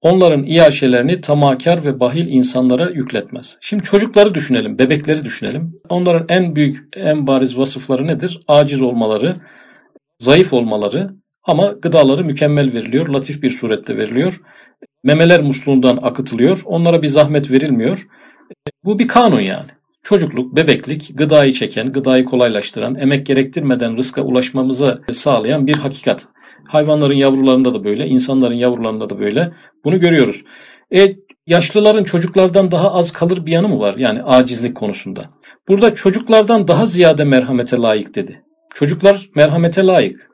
Onların 0.00 0.44
iaşelerini 0.44 1.20
tamakar 1.20 1.84
ve 1.84 2.00
bahil 2.00 2.26
insanlara 2.26 2.90
yükletmez. 2.90 3.58
Şimdi 3.60 3.82
çocukları 3.82 4.34
düşünelim, 4.34 4.78
bebekleri 4.78 5.24
düşünelim. 5.24 5.76
Onların 5.88 6.26
en 6.28 6.56
büyük, 6.56 6.96
en 6.96 7.26
bariz 7.26 7.58
vasıfları 7.58 8.06
nedir? 8.06 8.40
Aciz 8.48 8.82
olmaları, 8.82 9.36
zayıf 10.18 10.52
olmaları 10.52 11.10
ama 11.44 11.66
gıdaları 11.66 12.24
mükemmel 12.24 12.72
veriliyor, 12.72 13.08
latif 13.08 13.42
bir 13.42 13.50
surette 13.50 13.96
veriliyor. 13.96 14.40
Memeler 15.04 15.42
musluğundan 15.42 15.98
akıtılıyor, 16.02 16.62
onlara 16.64 17.02
bir 17.02 17.08
zahmet 17.08 17.50
verilmiyor. 17.50 18.06
Bu 18.84 18.98
bir 18.98 19.08
kanun 19.08 19.40
yani. 19.40 19.70
Çocukluk, 20.06 20.56
bebeklik, 20.56 21.10
gıdayı 21.14 21.52
çeken, 21.52 21.92
gıdayı 21.92 22.24
kolaylaştıran, 22.24 22.94
emek 22.94 23.26
gerektirmeden 23.26 23.96
rızka 23.96 24.22
ulaşmamızı 24.22 25.02
sağlayan 25.12 25.66
bir 25.66 25.74
hakikat. 25.74 26.26
Hayvanların 26.68 27.14
yavrularında 27.14 27.74
da 27.74 27.84
böyle, 27.84 28.06
insanların 28.06 28.54
yavrularında 28.54 29.10
da 29.10 29.18
böyle. 29.18 29.52
Bunu 29.84 30.00
görüyoruz. 30.00 30.44
E, 30.94 31.14
yaşlıların 31.46 32.04
çocuklardan 32.04 32.70
daha 32.70 32.92
az 32.92 33.12
kalır 33.12 33.46
bir 33.46 33.52
yanı 33.52 33.68
mı 33.68 33.80
var? 33.80 33.94
Yani 33.98 34.22
acizlik 34.22 34.74
konusunda. 34.76 35.30
Burada 35.68 35.94
çocuklardan 35.94 36.68
daha 36.68 36.86
ziyade 36.86 37.24
merhamete 37.24 37.76
layık 37.76 38.14
dedi. 38.14 38.42
Çocuklar 38.74 39.30
merhamete 39.34 39.86
layık. 39.86 40.30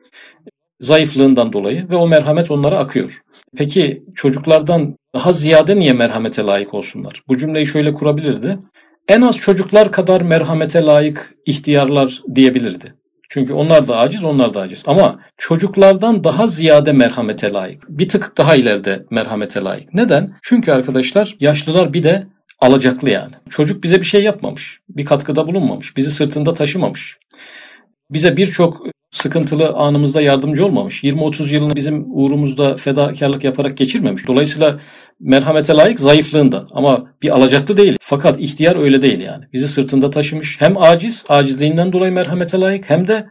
Zayıflığından 0.81 1.53
dolayı 1.53 1.89
ve 1.91 1.97
o 1.97 2.09
merhamet 2.09 2.51
onlara 2.51 2.79
akıyor. 2.79 3.23
Peki 3.57 4.05
çocuklardan 4.15 4.97
daha 5.15 5.33
ziyade 5.33 5.77
niye 5.77 5.93
merhamete 5.93 6.43
layık 6.43 6.75
olsunlar? 6.75 7.23
Bu 7.29 7.37
cümleyi 7.37 7.67
şöyle 7.67 7.93
kurabilirdi. 7.93 8.59
En 9.09 9.23
az 9.23 9.37
çocuklar 9.37 9.93
kadar 9.93 10.21
merhamete 10.21 10.83
layık 10.83 11.35
ihtiyarlar 11.47 12.23
diyebilirdi. 12.35 12.95
Çünkü 13.31 13.53
onlar 13.53 13.89
da 13.89 13.97
aciz, 13.97 14.25
onlar 14.25 14.55
da 14.55 14.61
aciz. 14.61 14.85
Ama 14.87 15.21
çocuklardan 15.39 16.25
daha 16.25 16.47
ziyade 16.47 16.93
merhamete 16.93 17.53
layık. 17.53 17.83
Bir 17.89 18.09
tık 18.09 18.39
daha 18.39 18.57
ileride 18.57 19.07
merhamete 19.11 19.61
layık. 19.61 19.95
Neden? 19.95 20.31
Çünkü 20.43 20.73
arkadaşlar 20.73 21.37
yaşlılar 21.41 21.93
bir 21.93 22.03
de 22.03 22.27
alacaklı 22.61 23.11
yani. 23.11 23.33
Çocuk 23.51 23.85
bize 23.85 24.01
bir 24.01 24.07
şey 24.07 24.23
yapmamış. 24.23 24.81
Bir 24.89 25.05
katkıda 25.05 25.47
bulunmamış. 25.47 25.97
Bizi 25.97 26.11
sırtında 26.11 26.55
taşımamış. 26.55 27.19
Bize 28.11 28.37
birçok 28.37 28.87
sıkıntılı 29.11 29.69
anımızda 29.69 30.23
yardımcı 30.23 30.67
olmamış. 30.67 31.05
20-30 31.05 31.49
yılını 31.53 31.77
bizim 31.77 32.05
uğrumuzda 32.09 32.77
fedakarlık 32.77 33.45
yaparak 33.45 33.77
geçirmemiş. 33.77 34.27
Dolayısıyla 34.27 34.81
merhamete 35.21 35.75
layık 35.75 36.01
zayıflığında 36.01 36.67
ama 36.71 37.07
bir 37.23 37.31
alacaklı 37.31 37.77
değil. 37.77 37.97
Fakat 38.01 38.41
ihtiyar 38.41 38.77
öyle 38.77 39.03
değil 39.03 39.21
yani. 39.21 39.45
Bizi 39.53 39.69
sırtında 39.69 40.11
taşımış. 40.11 40.61
Hem 40.61 40.83
aciz, 40.83 41.25
acizliğinden 41.29 41.93
dolayı 41.93 42.13
merhamete 42.13 42.61
layık 42.61 42.91
hem 42.91 43.07
de 43.09 43.27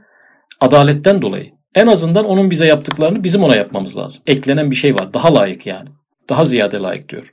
adaletten 0.60 1.22
dolayı. 1.22 1.52
En 1.76 1.88
azından 1.88 2.26
onun 2.26 2.52
bize 2.52 2.66
yaptıklarını 2.66 3.24
bizim 3.24 3.44
ona 3.44 3.56
yapmamız 3.56 3.98
lazım. 3.98 4.22
Eklenen 4.28 4.72
bir 4.72 4.76
şey 4.76 4.96
var. 4.96 5.14
Daha 5.14 5.36
layık 5.36 5.68
yani. 5.68 5.90
Daha 6.30 6.46
ziyade 6.46 6.78
layık 6.78 7.10
diyor. 7.10 7.32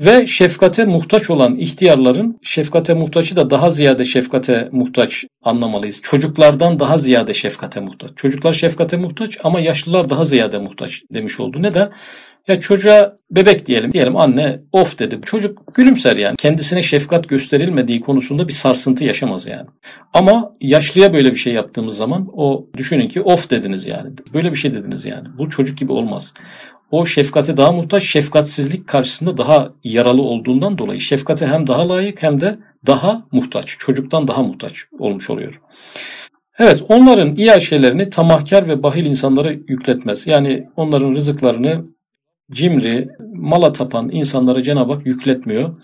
Ve 0.00 0.26
şefkate 0.26 0.84
muhtaç 0.84 1.30
olan 1.30 1.56
ihtiyarların 1.56 2.38
şefkate 2.42 2.94
muhtaçı 2.94 3.36
da 3.36 3.50
daha 3.50 3.70
ziyade 3.70 4.04
şefkate 4.04 4.68
muhtaç 4.72 5.24
anlamalıyız. 5.42 6.00
Çocuklardan 6.02 6.80
daha 6.80 6.98
ziyade 6.98 7.34
şefkate 7.34 7.80
muhtaç. 7.80 8.10
Çocuklar 8.16 8.52
şefkate 8.52 8.96
muhtaç 8.96 9.38
ama 9.44 9.60
yaşlılar 9.60 10.10
daha 10.10 10.24
ziyade 10.24 10.58
muhtaç 10.58 11.02
demiş 11.14 11.40
oldu. 11.40 11.62
Neden? 11.62 11.92
Ya 12.50 12.60
çocuğa 12.60 13.16
bebek 13.30 13.66
diyelim. 13.66 13.92
Diyelim 13.92 14.16
anne 14.16 14.60
of 14.72 14.98
dedi. 14.98 15.18
Çocuk 15.24 15.74
gülümser 15.74 16.16
yani. 16.16 16.36
Kendisine 16.36 16.82
şefkat 16.82 17.28
gösterilmediği 17.28 18.00
konusunda 18.00 18.48
bir 18.48 18.52
sarsıntı 18.52 19.04
yaşamaz 19.04 19.46
yani. 19.46 19.66
Ama 20.12 20.52
yaşlıya 20.60 21.12
böyle 21.12 21.30
bir 21.30 21.36
şey 21.36 21.52
yaptığımız 21.52 21.96
zaman 21.96 22.28
o 22.32 22.66
düşünün 22.76 23.08
ki 23.08 23.20
of 23.20 23.50
dediniz 23.50 23.86
yani. 23.86 24.10
Böyle 24.34 24.50
bir 24.50 24.56
şey 24.56 24.74
dediniz 24.74 25.04
yani. 25.04 25.28
Bu 25.38 25.50
çocuk 25.50 25.78
gibi 25.78 25.92
olmaz. 25.92 26.34
O 26.90 27.06
şefkate 27.06 27.56
daha 27.56 27.72
muhtaç, 27.72 28.02
şefkatsizlik 28.02 28.86
karşısında 28.86 29.36
daha 29.36 29.72
yaralı 29.84 30.22
olduğundan 30.22 30.78
dolayı 30.78 31.00
şefkate 31.00 31.46
hem 31.46 31.66
daha 31.66 31.88
layık 31.88 32.22
hem 32.22 32.40
de 32.40 32.58
daha 32.86 33.22
muhtaç. 33.32 33.76
Çocuktan 33.78 34.28
daha 34.28 34.42
muhtaç 34.42 34.84
olmuş 34.98 35.30
oluyor. 35.30 35.60
Evet 36.58 36.82
onların 36.88 37.36
iyi 37.36 37.60
şeylerini 37.60 38.10
tamahkar 38.10 38.68
ve 38.68 38.82
bahil 38.82 39.04
insanlara 39.04 39.50
yükletmez. 39.50 40.26
Yani 40.26 40.68
onların 40.76 41.14
rızıklarını 41.14 41.82
cimri, 42.52 43.08
mala 43.34 43.72
tapan 43.72 44.10
insanlara 44.12 44.62
Cenab-ı 44.62 44.92
Hak 44.92 45.06
yükletmiyor. 45.06 45.76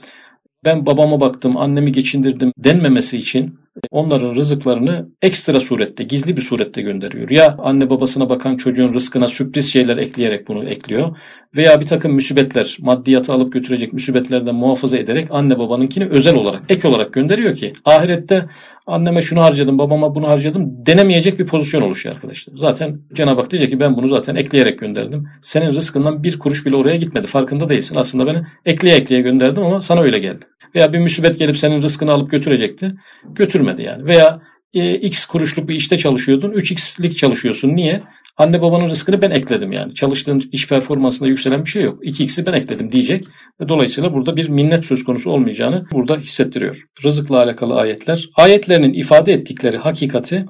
Ben 0.65 0.87
babama 0.87 1.21
baktım, 1.21 1.57
annemi 1.57 1.93
geçindirdim 1.93 2.53
denmemesi 2.59 3.19
için 3.19 3.59
onların 3.91 4.35
rızıklarını 4.35 5.09
ekstra 5.23 5.61
surette, 5.61 6.05
gizli 6.05 6.37
bir 6.37 6.43
surette 6.43 6.83
gönderiyor. 6.83 7.31
Ya 7.31 7.57
anne 7.59 7.91
babasına 7.91 8.29
bakan 8.29 8.57
çocuğun 8.57 8.95
rızkına 8.95 9.29
sürpriz 9.29 9.73
şeyler 9.73 9.97
ekleyerek 9.97 10.49
bunu 10.49 10.69
ekliyor. 10.69 11.17
Veya 11.57 11.81
bir 11.81 11.87
takım 11.87 12.13
müsibetler, 12.13 12.77
maddiyatı 12.81 13.33
alıp 13.33 13.53
götürecek 13.53 13.93
müsibetlerden 13.93 14.55
muhafaza 14.55 14.99
ederek 14.99 15.29
anne 15.31 15.59
babanınkini 15.59 16.05
özel 16.05 16.35
olarak, 16.35 16.63
ek 16.69 16.89
olarak 16.89 17.13
gönderiyor 17.13 17.57
ki 17.57 17.73
ahirette 17.85 18.45
anneme 18.87 19.23
şunu 19.23 19.41
harcadım, 19.41 19.79
babama 19.79 20.15
bunu 20.15 20.29
harcadım 20.29 20.87
denemeyecek 20.87 21.39
bir 21.39 21.47
pozisyon 21.47 21.83
oluşuyor 21.83 22.15
arkadaşlar. 22.15 22.55
Zaten 22.57 23.01
Cenab-ı 23.15 23.41
Hak 23.41 23.51
diyecek 23.51 23.71
ki 23.71 23.81
ben 23.81 23.97
bunu 23.97 24.09
zaten 24.09 24.37
ekleyerek 24.37 24.79
gönderdim. 24.79 25.29
Senin 25.43 25.73
rızkından 25.73 26.23
bir 26.23 26.39
kuruş 26.39 26.67
bile 26.67 26.77
oraya 26.77 26.97
gitmedi. 26.97 27.27
Farkında 27.27 27.69
değilsin. 27.69 27.97
Aslında 27.97 28.27
beni 28.27 28.43
ekleye 28.65 28.97
ekleye 28.97 29.21
gönderdim 29.21 29.65
ama 29.65 29.81
sana 29.81 30.01
öyle 30.01 30.19
geldi. 30.19 30.45
Veya 30.75 30.93
bir 30.93 30.99
müsibet 30.99 31.39
gelip 31.39 31.59
senin 31.59 31.83
rızkını 31.83 32.13
alıp 32.13 32.31
götürecekti. 32.31 32.95
Götürmedi 33.35 33.83
yani. 33.83 34.05
Veya 34.05 34.41
e, 34.75 34.95
x 34.95 35.27
kuruşluk 35.27 35.69
bir 35.69 35.75
işte 35.75 35.99
çalışıyordun. 35.99 36.53
3x'lik 36.53 37.17
çalışıyorsun. 37.17 37.77
Niye? 37.77 38.03
Anne 38.37 38.63
babanın 38.63 38.89
rızkını 38.89 39.23
ben 39.23 39.31
ekledim 39.31 39.73
yani. 39.73 39.95
Çalıştığın 39.95 40.43
iş 40.53 40.69
performansında 40.69 41.29
yükselen 41.29 41.65
bir 41.65 41.71
şey 41.71 41.83
yok. 41.83 42.05
2x'i 42.05 42.47
ben 42.47 42.53
ekledim 42.53 42.93
diyecek. 42.93 43.25
Dolayısıyla 43.69 44.15
burada 44.15 44.37
bir 44.37 44.49
minnet 44.49 44.85
söz 44.85 45.05
konusu 45.05 45.31
olmayacağını 45.31 45.85
burada 45.93 46.17
hissettiriyor. 46.17 46.85
Rızıkla 47.05 47.43
alakalı 47.43 47.75
ayetler. 47.75 48.31
Ayetlerinin 48.37 48.93
ifade 48.93 49.33
ettikleri 49.33 49.77
hakikati 49.77 50.47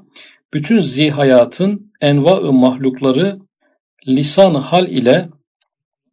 bütün 0.54 0.82
zihayatın 0.82 1.92
enva-ı 2.00 2.52
mahlukları 2.52 3.38
lisan 4.08 4.54
hal 4.54 4.88
ile 4.88 5.28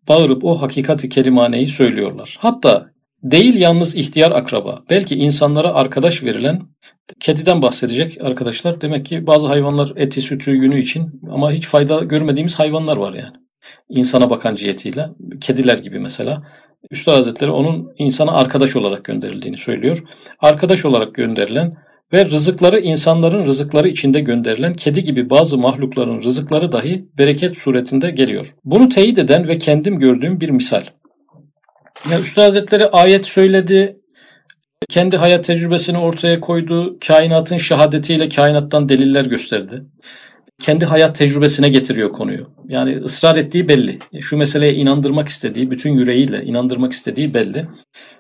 bağırıp 0.07 0.43
o 0.43 0.61
hakikati 0.61 1.09
kerimaneyi 1.09 1.67
söylüyorlar. 1.67 2.37
Hatta 2.39 2.93
değil 3.23 3.55
yalnız 3.55 3.95
ihtiyar 3.95 4.31
akraba, 4.31 4.83
belki 4.89 5.15
insanlara 5.15 5.73
arkadaş 5.73 6.23
verilen 6.23 6.61
kediden 7.19 7.62
bahsedecek 7.62 8.17
arkadaşlar. 8.22 8.81
Demek 8.81 9.05
ki 9.05 9.27
bazı 9.27 9.48
hayvanlar 9.48 9.93
eti, 9.95 10.22
sütü, 10.22 10.51
yünü 10.51 10.79
için 10.79 11.22
ama 11.31 11.51
hiç 11.51 11.67
fayda 11.67 12.00
görmediğimiz 12.00 12.60
hayvanlar 12.60 12.98
var 12.98 13.13
yani. 13.13 13.36
İnsana 13.89 14.29
bakan 14.29 14.55
cihetiyle. 14.55 15.10
Kediler 15.41 15.77
gibi 15.77 16.00
mesela. 16.00 16.43
Üstad 16.91 17.13
Hazretleri 17.13 17.51
onun 17.51 17.93
insana 17.98 18.31
arkadaş 18.31 18.75
olarak 18.75 19.03
gönderildiğini 19.03 19.57
söylüyor. 19.57 20.03
Arkadaş 20.39 20.86
olarak 20.86 21.15
gönderilen 21.15 21.74
ve 22.13 22.25
rızıkları 22.25 22.79
insanların 22.79 23.45
rızıkları 23.45 23.89
içinde 23.89 24.19
gönderilen 24.19 24.74
kedi 24.74 25.03
gibi 25.03 25.29
bazı 25.29 25.57
mahlukların 25.57 26.24
rızıkları 26.24 26.72
dahi 26.72 27.05
bereket 27.17 27.57
suretinde 27.57 28.12
geliyor. 28.12 28.55
Bunu 28.63 28.89
teyit 28.89 29.17
eden 29.17 29.48
ve 29.48 29.57
kendim 29.57 30.00
gördüğüm 30.00 30.41
bir 30.41 30.50
misal. 30.50 30.83
Ya 32.12 32.19
Üstad 32.19 32.43
Hazretleri 32.43 32.88
ayet 32.88 33.25
söyledi, 33.25 33.98
kendi 34.89 35.17
hayat 35.17 35.43
tecrübesini 35.43 35.97
ortaya 35.97 36.39
koydu, 36.39 36.97
kainatın 37.07 37.57
şehadetiyle 37.57 38.29
kainattan 38.29 38.89
deliller 38.89 39.25
gösterdi. 39.25 39.83
Kendi 40.61 40.85
hayat 40.85 41.15
tecrübesine 41.15 41.69
getiriyor 41.69 42.11
konuyu. 42.11 42.49
Yani 42.67 42.97
ısrar 42.97 43.35
ettiği 43.35 43.67
belli. 43.67 43.99
Şu 44.19 44.37
meseleye 44.37 44.73
inandırmak 44.73 45.29
istediği, 45.29 45.71
bütün 45.71 45.93
yüreğiyle 45.93 46.43
inandırmak 46.43 46.91
istediği 46.91 47.33
belli. 47.33 47.67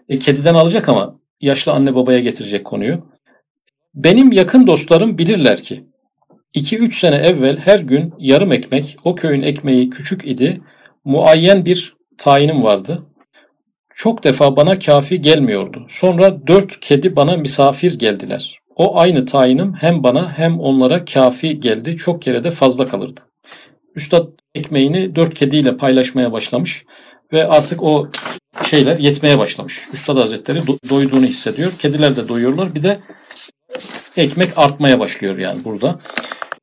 E, 0.09 0.19
kediden 0.19 0.55
alacak 0.55 0.89
ama 0.89 1.19
yaşlı 1.41 1.71
anne 1.71 1.95
babaya 1.95 2.19
getirecek 2.19 2.65
konuyu. 2.65 3.05
Benim 3.95 4.31
yakın 4.31 4.67
dostlarım 4.67 5.17
bilirler 5.17 5.63
ki 5.63 5.83
2-3 6.55 6.91
sene 6.91 7.15
evvel 7.15 7.57
her 7.57 7.79
gün 7.79 8.13
yarım 8.19 8.51
ekmek, 8.51 8.95
o 9.03 9.15
köyün 9.15 9.41
ekmeği 9.41 9.89
küçük 9.89 10.27
idi, 10.27 10.61
muayyen 11.05 11.65
bir 11.65 11.95
tayinim 12.17 12.63
vardı. 12.63 13.03
Çok 13.95 14.23
defa 14.23 14.55
bana 14.55 14.79
kafi 14.79 15.21
gelmiyordu. 15.21 15.85
Sonra 15.89 16.47
dört 16.47 16.79
kedi 16.79 17.15
bana 17.15 17.37
misafir 17.37 17.99
geldiler. 17.99 18.59
O 18.75 18.97
aynı 18.97 19.25
tayinim 19.25 19.73
hem 19.73 20.03
bana 20.03 20.37
hem 20.37 20.59
onlara 20.59 21.05
kafi 21.05 21.59
geldi. 21.59 21.97
Çok 21.97 22.21
kere 22.21 22.43
de 22.43 22.51
fazla 22.51 22.87
kalırdı. 22.87 23.21
Üstad 23.95 24.27
ekmeğini 24.55 25.15
dört 25.15 25.33
kediyle 25.33 25.77
paylaşmaya 25.77 26.31
başlamış 26.31 26.85
ve 27.33 27.47
artık 27.47 27.83
o 27.83 28.09
şeyler 28.69 28.97
yetmeye 28.97 29.39
başlamış. 29.39 29.81
Üstad 29.93 30.17
Hazretleri 30.17 30.59
do- 30.59 30.89
doyduğunu 30.89 31.25
hissediyor. 31.25 31.71
Kediler 31.79 32.15
de 32.15 32.27
doyuyorlar. 32.27 32.75
Bir 32.75 32.83
de 32.83 32.99
ekmek 34.17 34.57
artmaya 34.57 34.99
başlıyor 34.99 35.37
yani 35.37 35.63
burada. 35.63 35.99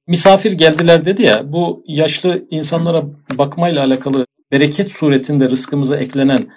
Misafir 0.07 0.53
geldiler 0.53 1.05
dedi 1.05 1.23
ya 1.23 1.53
bu 1.53 1.85
yaşlı 1.87 2.45
insanlara 2.51 3.05
bakmayla 3.39 3.85
alakalı 3.85 4.27
bereket 4.53 4.93
suretinde 4.93 5.51
rızkımıza 5.51 5.97
eklenen 5.97 6.49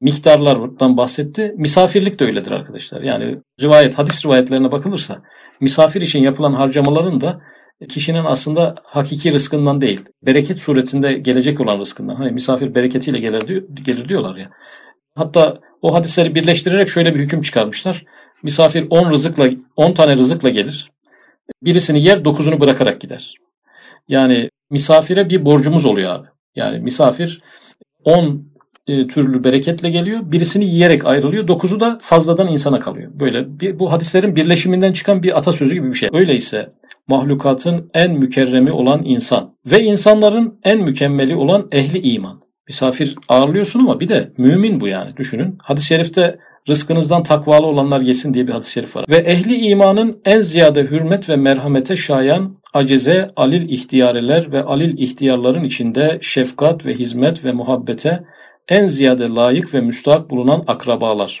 miktarlardan 0.00 0.96
bahsetti. 0.96 1.54
Misafirlik 1.56 2.20
de 2.20 2.24
öyledir 2.24 2.50
arkadaşlar. 2.50 3.02
Yani 3.02 3.38
rivayet, 3.62 3.98
hadis 3.98 4.24
rivayetlerine 4.24 4.72
bakılırsa 4.72 5.22
misafir 5.60 6.00
için 6.00 6.22
yapılan 6.22 6.52
harcamaların 6.52 7.20
da 7.20 7.40
kişinin 7.88 8.24
aslında 8.24 8.74
hakiki 8.84 9.32
rızkından 9.32 9.80
değil, 9.80 10.00
bereket 10.22 10.58
suretinde 10.58 11.12
gelecek 11.12 11.60
olan 11.60 11.78
rızkından. 11.78 12.14
Hani 12.14 12.32
misafir 12.32 12.74
bereketiyle 12.74 13.18
gelir, 13.18 13.64
gelir 13.84 14.08
diyorlar 14.08 14.36
ya. 14.36 14.50
Hatta 15.14 15.60
o 15.82 15.94
hadisleri 15.94 16.34
birleştirerek 16.34 16.88
şöyle 16.88 17.14
bir 17.14 17.20
hüküm 17.20 17.42
çıkarmışlar. 17.42 18.04
Misafir 18.42 18.86
10 18.90 19.10
rızıkla 19.10 19.48
10 19.76 19.92
tane 19.92 20.16
rızıkla 20.16 20.48
gelir. 20.48 20.90
Birisini 21.62 22.02
yer, 22.02 22.24
dokuzunu 22.24 22.60
bırakarak 22.60 23.00
gider. 23.00 23.34
Yani 24.08 24.50
misafire 24.70 25.30
bir 25.30 25.44
borcumuz 25.44 25.86
oluyor 25.86 26.12
abi. 26.12 26.28
Yani 26.56 26.78
misafir 26.78 27.42
10 28.04 28.47
e, 28.88 29.06
türlü 29.06 29.44
bereketle 29.44 29.90
geliyor. 29.90 30.20
Birisini 30.32 30.64
yiyerek 30.64 31.06
ayrılıyor. 31.06 31.48
Dokuzu 31.48 31.80
da 31.80 31.98
fazladan 32.02 32.48
insana 32.48 32.80
kalıyor. 32.80 33.10
Böyle 33.20 33.60
bir, 33.60 33.78
bu 33.78 33.92
hadislerin 33.92 34.36
birleşiminden 34.36 34.92
çıkan 34.92 35.22
bir 35.22 35.38
atasözü 35.38 35.74
gibi 35.74 35.90
bir 35.90 35.94
şey. 35.94 36.08
Öyleyse 36.12 36.72
mahlukatın 37.08 37.88
en 37.94 38.12
mükerremi 38.12 38.72
olan 38.72 39.02
insan 39.04 39.54
ve 39.66 39.82
insanların 39.82 40.58
en 40.64 40.80
mükemmeli 40.80 41.36
olan 41.36 41.68
ehli 41.72 41.98
iman. 41.98 42.40
Misafir 42.68 43.16
ağırlıyorsun 43.28 43.80
ama 43.80 44.00
bir 44.00 44.08
de 44.08 44.32
mümin 44.38 44.80
bu 44.80 44.88
yani 44.88 45.16
düşünün. 45.16 45.58
Hadis-i 45.64 45.86
şerifte 45.86 46.38
rızkınızdan 46.68 47.22
takvalı 47.22 47.66
olanlar 47.66 48.00
yesin 48.00 48.34
diye 48.34 48.46
bir 48.46 48.52
hadis-i 48.52 48.72
şerif 48.72 48.96
var. 48.96 49.04
Ve 49.10 49.16
ehli 49.16 49.56
imanın 49.56 50.20
en 50.24 50.40
ziyade 50.40 50.82
hürmet 50.82 51.28
ve 51.28 51.36
merhamete 51.36 51.96
şayan 51.96 52.56
acize, 52.74 53.28
alil 53.36 53.68
ihtiyareler 53.68 54.52
ve 54.52 54.62
alil 54.62 54.98
ihtiyarların 54.98 55.64
içinde 55.64 56.18
şefkat 56.20 56.86
ve 56.86 56.94
hizmet 56.94 57.44
ve 57.44 57.52
muhabbete 57.52 58.20
en 58.68 58.88
ziyade 58.88 59.28
layık 59.28 59.74
ve 59.74 59.80
müstahak 59.80 60.30
bulunan 60.30 60.62
akrabalar 60.66 61.40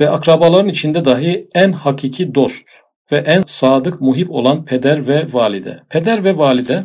ve 0.00 0.10
akrabaların 0.10 0.68
içinde 0.68 1.04
dahi 1.04 1.48
en 1.54 1.72
hakiki 1.72 2.34
dost 2.34 2.68
ve 3.12 3.16
en 3.16 3.42
sadık 3.46 4.00
muhip 4.00 4.30
olan 4.30 4.64
peder 4.64 5.06
ve 5.06 5.26
valide. 5.32 5.82
Peder 5.88 6.24
ve 6.24 6.38
valide 6.38 6.84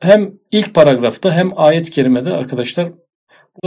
hem 0.00 0.32
ilk 0.52 0.74
paragrafta 0.74 1.32
hem 1.32 1.52
ayet-i 1.56 1.90
kerimede 1.90 2.32
arkadaşlar 2.32 2.92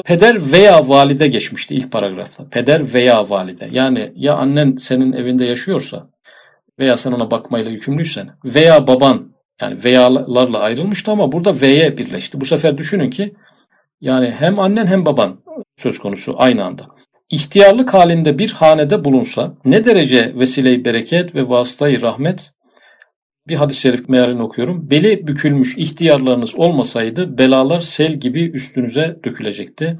peder 0.06 0.38
veya 0.52 0.90
valide 0.90 1.28
geçmişti 1.28 1.76
ilk 1.76 1.92
paragrafta. 1.92 2.50
Peder 2.50 2.94
veya 2.94 3.30
valide. 3.30 3.70
Yani 3.72 4.12
ya 4.16 4.36
annen 4.36 4.76
senin 4.76 5.14
evinde 5.14 5.46
yaşıyorsa 5.46 6.10
veya 6.80 6.98
sen 6.98 7.12
ona 7.12 7.32
bakmayla 7.32 7.72
yükümlüysen 7.72 8.30
veya 8.46 8.88
baban 8.88 9.32
yani 9.62 9.84
veyalarla 9.84 10.60
ayrılmıştı 10.60 11.12
ama 11.12 11.32
burada 11.32 11.62
V'ye 11.62 11.98
birleşti. 11.98 12.42
Bu 12.42 12.46
sefer 12.46 12.78
düşünün 12.78 13.10
ki 13.10 13.34
yani 14.02 14.32
hem 14.40 14.60
annen 14.60 14.86
hem 14.86 15.06
baban 15.06 15.40
söz 15.78 16.00
konusu 16.00 16.34
aynı 16.38 16.66
anda. 16.66 16.88
İhtiyarlık 17.30 17.94
halinde 17.94 18.40
bir 18.40 18.52
hanede 18.52 19.06
bulunsa 19.06 19.54
ne 19.66 19.86
derece 19.86 20.34
vesile 20.36 20.86
bereket 20.86 21.36
ve 21.36 21.50
vasıtayı 21.50 22.02
rahmet 22.02 22.52
bir 23.48 23.56
hadis-i 23.56 23.82
şerif 23.82 24.10
mealini 24.10 24.42
okuyorum. 24.42 24.90
Beli 24.90 25.28
bükülmüş 25.28 25.78
ihtiyarlarınız 25.78 26.56
olmasaydı 26.56 27.38
belalar 27.38 27.80
sel 27.80 28.14
gibi 28.14 28.52
üstünüze 28.52 29.20
dökülecekti. 29.26 30.00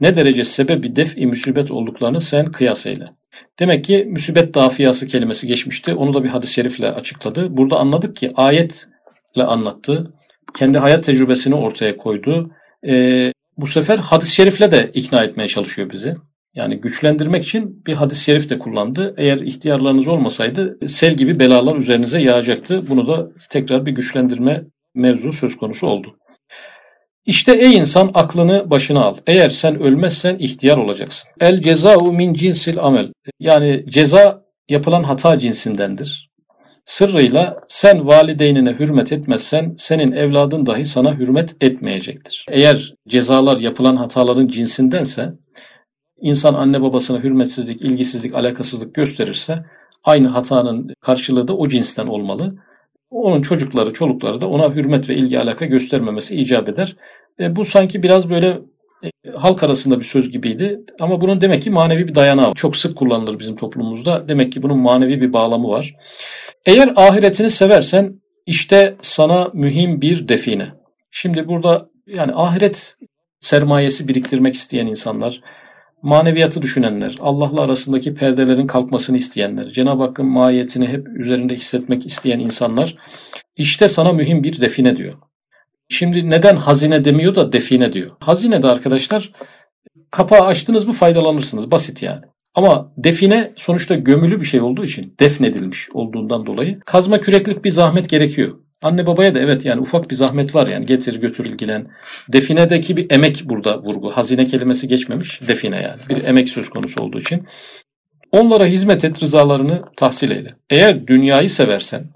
Ne 0.00 0.14
derece 0.14 0.44
sebebi 0.44 0.96
def-i 0.96 1.26
müsibet 1.26 1.70
olduklarını 1.70 2.20
sen 2.20 2.46
kıyas 2.46 2.86
eyle. 2.86 3.04
Demek 3.58 3.84
ki 3.84 4.04
müsibet 4.08 4.54
dafiyası 4.54 5.06
kelimesi 5.06 5.46
geçmişti. 5.46 5.94
Onu 5.94 6.14
da 6.14 6.24
bir 6.24 6.28
hadis-i 6.28 6.52
şerifle 6.52 6.90
açıkladı. 6.92 7.56
Burada 7.56 7.78
anladık 7.78 8.16
ki 8.16 8.30
ayetle 8.36 9.44
anlattı. 9.44 10.12
Kendi 10.54 10.78
hayat 10.78 11.04
tecrübesini 11.04 11.54
ortaya 11.54 11.96
koydu. 11.96 12.50
Ee, 12.86 13.32
bu 13.60 13.66
sefer 13.66 13.98
hadis-i 13.98 14.34
şerifle 14.34 14.70
de 14.70 14.90
ikna 14.94 15.24
etmeye 15.24 15.48
çalışıyor 15.48 15.90
bizi. 15.90 16.16
Yani 16.54 16.76
güçlendirmek 16.76 17.44
için 17.44 17.86
bir 17.86 17.92
hadis-i 17.92 18.24
şerif 18.24 18.50
de 18.50 18.58
kullandı. 18.58 19.14
Eğer 19.18 19.38
ihtiyarlarınız 19.38 20.08
olmasaydı 20.08 20.78
sel 20.88 21.14
gibi 21.14 21.38
belalar 21.38 21.76
üzerinize 21.76 22.20
yağacaktı. 22.20 22.84
Bunu 22.88 23.08
da 23.08 23.28
tekrar 23.50 23.86
bir 23.86 23.92
güçlendirme 23.92 24.64
mevzu 24.94 25.32
söz 25.32 25.56
konusu 25.56 25.86
oldu. 25.86 26.16
İşte 27.26 27.52
ey 27.52 27.76
insan 27.76 28.10
aklını 28.14 28.70
başına 28.70 29.00
al. 29.00 29.16
Eğer 29.26 29.50
sen 29.50 29.82
ölmezsen 29.82 30.38
ihtiyar 30.38 30.76
olacaksın. 30.76 31.30
El 31.40 31.62
cezau 31.62 32.12
min 32.12 32.34
cinsil 32.34 32.78
amel. 32.78 33.12
Yani 33.40 33.84
ceza 33.88 34.42
yapılan 34.68 35.02
hata 35.02 35.38
cinsindendir. 35.38 36.29
Sırrıyla 36.90 37.56
sen 37.68 38.06
valideynine 38.06 38.72
hürmet 38.78 39.12
etmezsen 39.12 39.74
senin 39.76 40.12
evladın 40.12 40.66
dahi 40.66 40.84
sana 40.84 41.18
hürmet 41.18 41.56
etmeyecektir. 41.60 42.46
Eğer 42.48 42.94
cezalar 43.08 43.56
yapılan 43.56 43.96
hataların 43.96 44.48
cinsindense 44.48 45.32
insan 46.20 46.54
anne 46.54 46.82
babasına 46.82 47.18
hürmetsizlik, 47.18 47.82
ilgisizlik, 47.82 48.34
alakasızlık 48.34 48.94
gösterirse 48.94 49.64
aynı 50.04 50.28
hatanın 50.28 50.94
karşılığı 51.00 51.48
da 51.48 51.56
o 51.56 51.68
cinsten 51.68 52.06
olmalı. 52.06 52.54
Onun 53.10 53.42
çocukları, 53.42 53.92
çolukları 53.92 54.40
da 54.40 54.48
ona 54.48 54.74
hürmet 54.74 55.08
ve 55.08 55.14
ilgi 55.14 55.38
alaka 55.38 55.66
göstermemesi 55.66 56.36
icap 56.36 56.68
eder. 56.68 56.96
E, 57.40 57.56
bu 57.56 57.64
sanki 57.64 58.02
biraz 58.02 58.30
böyle 58.30 58.58
halk 59.36 59.62
arasında 59.62 59.98
bir 60.00 60.04
söz 60.04 60.30
gibiydi. 60.30 60.80
Ama 61.00 61.20
bunun 61.20 61.40
demek 61.40 61.62
ki 61.62 61.70
manevi 61.70 62.08
bir 62.08 62.14
dayanağı 62.14 62.54
Çok 62.54 62.76
sık 62.76 62.96
kullanılır 62.96 63.38
bizim 63.38 63.56
toplumumuzda. 63.56 64.28
Demek 64.28 64.52
ki 64.52 64.62
bunun 64.62 64.78
manevi 64.78 65.20
bir 65.20 65.32
bağlamı 65.32 65.68
var. 65.68 65.94
Eğer 66.66 66.92
ahiretini 66.96 67.50
seversen 67.50 68.20
işte 68.46 68.96
sana 69.00 69.50
mühim 69.52 70.00
bir 70.00 70.28
define. 70.28 70.68
Şimdi 71.10 71.48
burada 71.48 71.88
yani 72.06 72.32
ahiret 72.34 72.96
sermayesi 73.40 74.08
biriktirmek 74.08 74.54
isteyen 74.54 74.86
insanlar, 74.86 75.40
maneviyatı 76.02 76.62
düşünenler, 76.62 77.16
Allah'la 77.20 77.60
arasındaki 77.60 78.14
perdelerin 78.14 78.66
kalkmasını 78.66 79.16
isteyenler, 79.16 79.68
Cenab-ı 79.68 80.02
Hakk'ın 80.02 80.26
mahiyetini 80.26 80.88
hep 80.88 81.08
üzerinde 81.08 81.54
hissetmek 81.54 82.06
isteyen 82.06 82.40
insanlar 82.40 82.96
işte 83.56 83.88
sana 83.88 84.12
mühim 84.12 84.42
bir 84.42 84.60
define 84.60 84.96
diyor. 84.96 85.14
Şimdi 85.90 86.30
neden 86.30 86.56
hazine 86.56 87.04
demiyor 87.04 87.34
da 87.34 87.52
define 87.52 87.92
diyor. 87.92 88.10
Hazine 88.20 88.62
de 88.62 88.66
arkadaşlar 88.66 89.32
kapağı 90.10 90.40
açtınız 90.40 90.84
mı 90.84 90.92
faydalanırsınız. 90.92 91.70
Basit 91.70 92.02
yani. 92.02 92.20
Ama 92.54 92.92
define 92.96 93.52
sonuçta 93.56 93.94
gömülü 93.94 94.40
bir 94.40 94.46
şey 94.46 94.60
olduğu 94.60 94.84
için 94.84 95.14
defnedilmiş 95.20 95.90
olduğundan 95.90 96.46
dolayı 96.46 96.80
kazma 96.80 97.20
küreklik 97.20 97.64
bir 97.64 97.70
zahmet 97.70 98.08
gerekiyor. 98.08 98.58
Anne 98.82 99.06
babaya 99.06 99.34
da 99.34 99.38
evet 99.38 99.64
yani 99.64 99.80
ufak 99.80 100.10
bir 100.10 100.14
zahmet 100.14 100.54
var 100.54 100.66
yani 100.66 100.86
getir 100.86 101.20
götür 101.20 101.44
ilgilen. 101.44 101.88
Definedeki 102.28 102.96
bir 102.96 103.10
emek 103.10 103.42
burada 103.44 103.82
vurgu. 103.82 104.10
Hazine 104.10 104.46
kelimesi 104.46 104.88
geçmemiş 104.88 105.40
define 105.48 105.82
yani. 105.82 106.00
Bir 106.08 106.24
emek 106.24 106.48
söz 106.48 106.68
konusu 106.68 107.02
olduğu 107.02 107.20
için. 107.20 107.46
Onlara 108.32 108.66
hizmet 108.66 109.04
et 109.04 109.22
rızalarını 109.22 109.82
tahsil 109.96 110.30
eyle. 110.30 110.54
Eğer 110.70 111.06
dünyayı 111.06 111.50
seversen, 111.50 112.10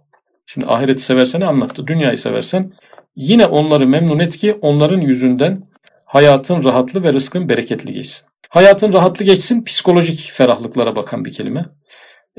şimdi 0.47 0.67
ahireti 0.67 1.03
seversen 1.03 1.41
anlattı. 1.41 1.87
Dünyayı 1.87 2.19
seversen 2.19 2.73
yine 3.17 3.47
onları 3.47 3.87
memnun 3.87 4.19
et 4.19 4.37
ki 4.37 4.55
onların 4.55 5.01
yüzünden 5.01 5.63
hayatın 6.07 6.65
rahatlı 6.65 7.03
ve 7.03 7.13
rızkın 7.13 7.49
bereketli 7.49 7.93
geçsin. 7.93 8.27
Hayatın 8.49 8.93
rahatlı 8.93 9.25
geçsin 9.25 9.65
psikolojik 9.65 10.31
ferahlıklara 10.33 10.97
bakan 10.97 11.25
bir 11.25 11.33
kelime. 11.33 11.67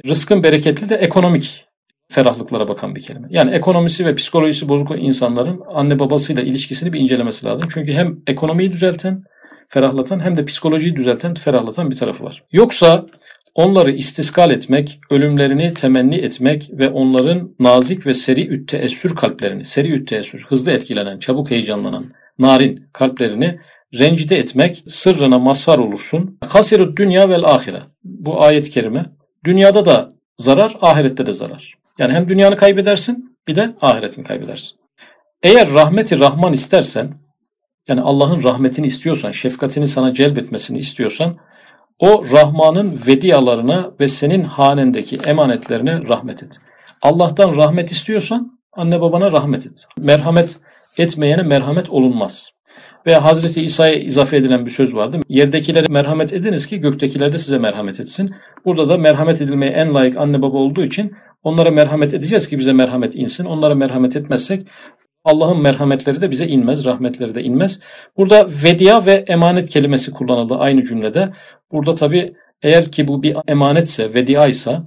Rızkın 0.08 0.44
bereketli 0.44 0.90
de 0.90 0.96
ekonomik 0.96 1.66
ferahlıklara 2.10 2.68
bakan 2.68 2.96
bir 2.96 3.02
kelime. 3.02 3.28
Yani 3.32 3.52
ekonomisi 3.52 4.06
ve 4.06 4.16
psikolojisi 4.16 4.70
bozuk 4.70 4.92
insanların 4.98 5.62
anne 5.74 6.00
babasıyla 6.00 6.44
ilişkisini 6.44 6.94
bir 6.94 7.00
incelemesi 7.00 7.46
lazım. 7.46 7.68
Çünkü 7.74 7.94
hem 7.94 8.20
ekonomiyi 8.28 8.72
düzelten, 8.72 9.24
ferahlatan 9.70 10.20
hem 10.20 10.38
de 10.38 10.46
psikolojiyi 10.46 10.96
düzelten, 10.96 11.34
ferahlatan 11.34 11.92
bir 11.92 11.96
tarafı 11.96 12.24
var. 12.24 12.44
Yoksa 12.52 13.06
onları 13.56 13.91
istiskal 13.91 14.52
etmek, 14.52 15.00
ölümlerini 15.10 15.74
temenni 15.74 16.15
etmek 16.15 16.70
ve 16.72 16.89
onların 16.89 17.56
nazik 17.60 18.06
ve 18.08 18.13
seri 18.13 18.48
ütteessür 18.48 19.15
kalplerini, 19.15 19.65
seri 19.65 19.91
ütteessür, 19.91 20.46
hızlı 20.50 20.72
etkilenen, 20.72 21.20
çabuk 21.20 21.52
heyecanlanan, 21.52 22.12
narin 22.39 22.89
kalplerini 22.94 23.60
rencide 24.00 24.38
etmek, 24.38 24.84
sırrına 24.88 25.39
mazhar 25.39 25.78
olursun. 25.78 26.38
Hasirut 26.48 26.98
dünya 26.98 27.30
vel 27.30 27.44
ahire. 27.44 27.82
Bu 28.04 28.44
ayet-i 28.44 28.72
kerime. 28.72 29.06
Dünyada 29.44 29.86
da 29.86 30.10
zarar, 30.38 30.78
ahirette 30.82 31.26
de 31.26 31.34
zarar. 31.34 31.74
Yani 31.98 32.13
hem 32.13 32.30
dünyanı 32.30 32.56
kaybedersin 32.56 33.38
bir 33.48 33.56
de 33.56 33.76
ahiretini 33.82 34.26
kaybedersin. 34.26 34.78
Eğer 35.44 35.74
rahmeti 35.74 36.20
Rahman 36.20 36.54
istersen, 36.54 37.13
yani 37.88 38.02
Allah'ın 38.02 38.44
rahmetini 38.44 38.88
istiyorsan, 38.88 39.32
şefkatini 39.32 39.88
sana 39.88 40.13
celbetmesini 40.13 40.80
istiyorsan, 40.80 41.38
o 42.00 42.24
Rahman'ın 42.32 43.00
vediyalarına 43.08 43.92
ve 44.00 44.08
senin 44.08 44.44
hanendeki 44.44 45.18
emanetlerine 45.28 46.00
rahmet 46.10 46.44
et. 46.44 46.60
Allah'tan 47.02 47.56
rahmet 47.56 47.92
istiyorsan 47.92 48.60
anne 48.74 49.02
babana 49.02 49.32
rahmet 49.32 49.66
et. 49.66 49.88
Merhamet 49.98 50.60
etmeyene 50.98 51.42
merhamet 51.42 51.90
olunmaz. 51.90 52.52
Ve 53.06 53.16
Hazreti 53.16 53.62
İsa'ya 53.62 53.94
izafe 53.94 54.38
edilen 54.38 54.66
bir 54.66 54.72
söz 54.72 54.96
vardı. 54.96 55.20
Yerdekilere 55.30 55.88
merhamet 55.90 56.34
ediniz 56.34 56.68
ki 56.68 56.80
göktekiler 56.80 57.34
de 57.34 57.38
size 57.38 57.58
merhamet 57.58 58.00
etsin. 58.00 58.36
Burada 58.66 58.90
da 58.90 58.98
merhamet 58.98 59.42
edilmeye 59.42 59.72
en 59.72 59.94
layık 59.94 60.18
anne 60.18 60.42
baba 60.42 60.58
olduğu 60.58 60.84
için 60.84 61.14
onlara 61.44 61.72
merhamet 61.72 62.14
edeceğiz 62.14 62.48
ki 62.48 62.60
bize 62.60 62.74
merhamet 62.74 63.16
insin. 63.16 63.46
Onlara 63.46 63.76
merhamet 63.76 64.16
etmezsek 64.16 64.68
Allah'ın 65.26 65.62
merhametleri 65.62 66.22
de 66.22 66.32
bize 66.32 66.48
inmez, 66.48 66.86
rahmetleri 66.86 67.36
de 67.36 67.44
inmez. 67.44 67.80
Burada 68.18 68.48
vedia 68.64 69.06
ve 69.06 69.24
emanet 69.28 69.70
kelimesi 69.70 70.12
kullanıldı 70.12 70.56
aynı 70.56 70.86
cümlede. 70.86 71.30
Burada 71.72 71.94
tabi 71.94 72.34
eğer 72.62 72.92
ki 72.92 73.08
bu 73.08 73.24
bir 73.24 73.36
emanetse, 73.48 74.14
vedia 74.14 74.48
ise 74.48 74.80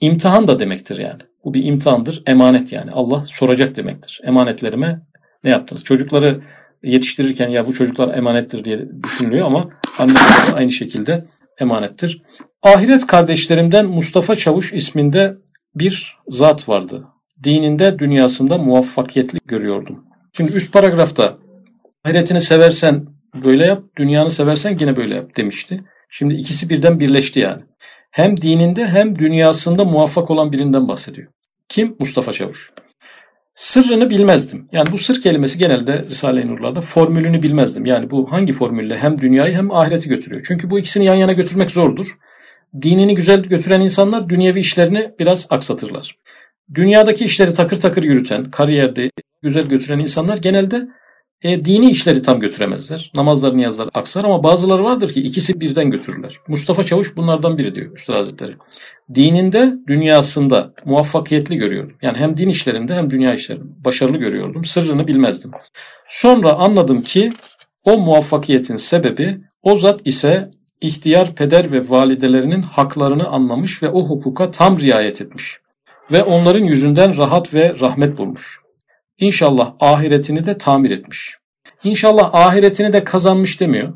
imtihan 0.00 0.48
da 0.48 0.58
demektir 0.58 0.98
yani. 0.98 1.22
Bu 1.44 1.54
bir 1.54 1.64
imtihandır, 1.64 2.22
emanet 2.26 2.72
yani. 2.72 2.90
Allah 2.92 3.24
soracak 3.26 3.76
demektir. 3.76 4.20
Emanetlerime 4.24 5.00
ne 5.44 5.50
yaptınız? 5.50 5.84
Çocukları 5.84 6.40
yetiştirirken 6.82 7.48
ya 7.48 7.66
bu 7.66 7.72
çocuklar 7.72 8.16
emanettir 8.16 8.64
diye 8.64 8.80
düşünülüyor 9.02 9.46
ama 9.46 9.68
anne 9.98 10.18
aynı 10.54 10.72
şekilde 10.72 11.24
emanettir. 11.60 12.22
Ahiret 12.62 13.06
kardeşlerimden 13.06 13.86
Mustafa 13.86 14.36
Çavuş 14.36 14.72
isminde 14.72 15.34
bir 15.74 16.16
zat 16.28 16.68
vardı. 16.68 17.04
Dininde, 17.44 17.98
dünyasında 17.98 18.58
muvaffakiyetli 18.58 19.38
görüyordum. 19.46 20.04
Şimdi 20.36 20.52
üst 20.52 20.72
paragrafta 20.72 21.36
ahiretini 22.04 22.40
seversen 22.40 23.06
böyle 23.44 23.66
yap, 23.66 23.82
dünyanı 23.98 24.30
seversen 24.30 24.76
yine 24.80 24.96
böyle 24.96 25.14
yap 25.14 25.36
demişti. 25.36 25.80
Şimdi 26.10 26.34
ikisi 26.34 26.70
birden 26.70 27.00
birleşti 27.00 27.40
yani. 27.40 27.62
Hem 28.10 28.40
dininde 28.40 28.86
hem 28.86 29.18
dünyasında 29.18 29.84
muvaffak 29.84 30.30
olan 30.30 30.52
birinden 30.52 30.88
bahsediyor. 30.88 31.28
Kim? 31.68 31.96
Mustafa 31.98 32.32
Çavuş. 32.32 32.70
Sırrını 33.54 34.10
bilmezdim. 34.10 34.68
Yani 34.72 34.92
bu 34.92 34.98
sır 34.98 35.20
kelimesi 35.20 35.58
genelde 35.58 36.06
Risale-i 36.10 36.48
Nur'larda 36.48 36.80
formülünü 36.80 37.42
bilmezdim. 37.42 37.86
Yani 37.86 38.10
bu 38.10 38.32
hangi 38.32 38.52
formülle 38.52 38.98
hem 38.98 39.18
dünyayı 39.18 39.54
hem 39.54 39.74
ahireti 39.74 40.08
götürüyor. 40.08 40.44
Çünkü 40.48 40.70
bu 40.70 40.78
ikisini 40.78 41.04
yan 41.04 41.14
yana 41.14 41.32
götürmek 41.32 41.70
zordur. 41.70 42.18
Dinini 42.82 43.14
güzel 43.14 43.42
götüren 43.42 43.80
insanlar 43.80 44.28
dünyevi 44.28 44.60
işlerini 44.60 45.10
biraz 45.18 45.46
aksatırlar. 45.50 46.16
Dünyadaki 46.74 47.24
işleri 47.24 47.52
takır 47.52 47.80
takır 47.80 48.02
yürüten, 48.02 48.50
kariyerde 48.50 49.10
güzel 49.42 49.66
götüren 49.66 49.98
insanlar 49.98 50.36
genelde 50.36 50.88
e, 51.42 51.64
dini 51.64 51.90
işleri 51.90 52.22
tam 52.22 52.40
götüremezler. 52.40 53.10
Namazlar, 53.14 53.56
niyazlar 53.56 53.88
aksar 53.94 54.24
ama 54.24 54.42
bazıları 54.42 54.84
vardır 54.84 55.12
ki 55.12 55.22
ikisi 55.22 55.60
birden 55.60 55.90
götürürler. 55.90 56.40
Mustafa 56.48 56.82
Çavuş 56.82 57.16
bunlardan 57.16 57.58
biri 57.58 57.74
diyor 57.74 57.96
Üstad 57.96 58.14
Hazretleri. 58.14 58.56
Dininde, 59.14 59.72
dünyasında 59.86 60.74
muvaffakiyetli 60.84 61.56
görüyordum. 61.56 61.96
Yani 62.02 62.18
hem 62.18 62.36
din 62.36 62.48
işlerinde 62.48 62.94
hem 62.94 63.10
dünya 63.10 63.34
işlerinde 63.34 63.84
başarılı 63.84 64.16
görüyordum. 64.16 64.64
Sırrını 64.64 65.06
bilmezdim. 65.06 65.50
Sonra 66.08 66.52
anladım 66.52 67.02
ki 67.02 67.32
o 67.84 67.98
muvaffakiyetin 67.98 68.76
sebebi 68.76 69.40
o 69.62 69.76
zat 69.76 70.00
ise 70.04 70.50
ihtiyar 70.80 71.34
peder 71.34 71.72
ve 71.72 71.90
validelerinin 71.90 72.62
haklarını 72.62 73.28
anlamış 73.28 73.82
ve 73.82 73.88
o 73.88 74.08
hukuka 74.08 74.50
tam 74.50 74.80
riayet 74.80 75.22
etmiş. 75.22 75.63
Ve 76.12 76.22
onların 76.22 76.64
yüzünden 76.64 77.16
rahat 77.16 77.54
ve 77.54 77.74
rahmet 77.80 78.18
bulmuş. 78.18 78.58
İnşallah 79.18 79.74
ahiretini 79.80 80.46
de 80.46 80.58
tamir 80.58 80.90
etmiş. 80.90 81.34
İnşallah 81.84 82.34
ahiretini 82.34 82.92
de 82.92 83.04
kazanmış 83.04 83.60
demiyor. 83.60 83.94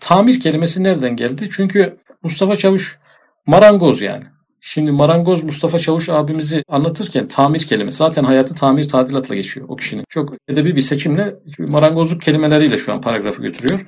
Tamir 0.00 0.40
kelimesi 0.40 0.84
nereden 0.84 1.16
geldi? 1.16 1.48
Çünkü 1.52 1.96
Mustafa 2.22 2.56
Çavuş 2.56 2.98
marangoz 3.46 4.00
yani. 4.00 4.24
Şimdi 4.60 4.90
marangoz 4.90 5.42
Mustafa 5.42 5.78
Çavuş 5.78 6.08
abimizi 6.08 6.64
anlatırken 6.68 7.28
tamir 7.28 7.60
kelimesi 7.60 7.98
zaten 7.98 8.24
hayatı 8.24 8.54
tamir 8.54 8.88
tadilatla 8.88 9.34
geçiyor 9.34 9.66
o 9.68 9.76
kişinin. 9.76 10.04
Çok 10.08 10.34
edebi 10.48 10.76
bir 10.76 10.80
seçimle 10.80 11.34
marangozluk 11.58 12.22
kelimeleriyle 12.22 12.78
şu 12.78 12.92
an 12.92 13.00
paragrafı 13.00 13.42
götürüyor. 13.42 13.86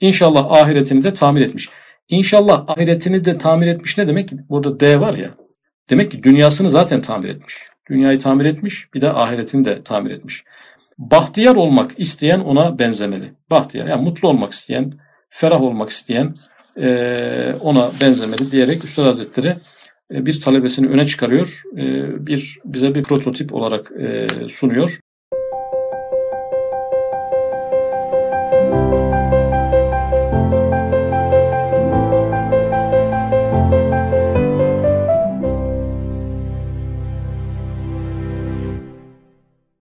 İnşallah 0.00 0.52
ahiretini 0.52 1.04
de 1.04 1.12
tamir 1.12 1.40
etmiş. 1.40 1.68
İnşallah 2.08 2.64
ahiretini 2.68 3.24
de 3.24 3.38
tamir 3.38 3.66
etmiş 3.66 3.98
ne 3.98 4.08
demek? 4.08 4.32
Burada 4.50 4.80
D 4.80 5.00
var 5.00 5.14
ya. 5.14 5.30
Demek 5.90 6.10
ki 6.10 6.22
dünyasını 6.22 6.70
zaten 6.70 7.00
tamir 7.00 7.28
etmiş. 7.28 7.54
Dünyayı 7.90 8.18
tamir 8.18 8.44
etmiş, 8.44 8.94
bir 8.94 9.00
de 9.00 9.12
ahiretini 9.12 9.64
de 9.64 9.82
tamir 9.82 10.10
etmiş. 10.10 10.44
Bahtiyar 10.98 11.56
olmak 11.56 12.00
isteyen 12.00 12.40
ona 12.40 12.78
benzemeli. 12.78 13.32
Bahtiyar, 13.50 13.86
yani 13.86 14.02
mutlu 14.02 14.28
olmak 14.28 14.52
isteyen, 14.52 14.92
ferah 15.28 15.62
olmak 15.62 15.90
isteyen 15.90 16.34
ona 17.60 17.90
benzemeli 18.00 18.50
diyerek 18.50 18.84
Üstad 18.84 19.04
Hazretleri 19.04 19.54
bir 20.10 20.40
talebesini 20.40 20.88
öne 20.88 21.06
çıkarıyor, 21.06 21.62
bir 22.26 22.58
bize 22.64 22.94
bir 22.94 23.02
prototip 23.02 23.54
olarak 23.54 23.92
sunuyor. 24.48 25.00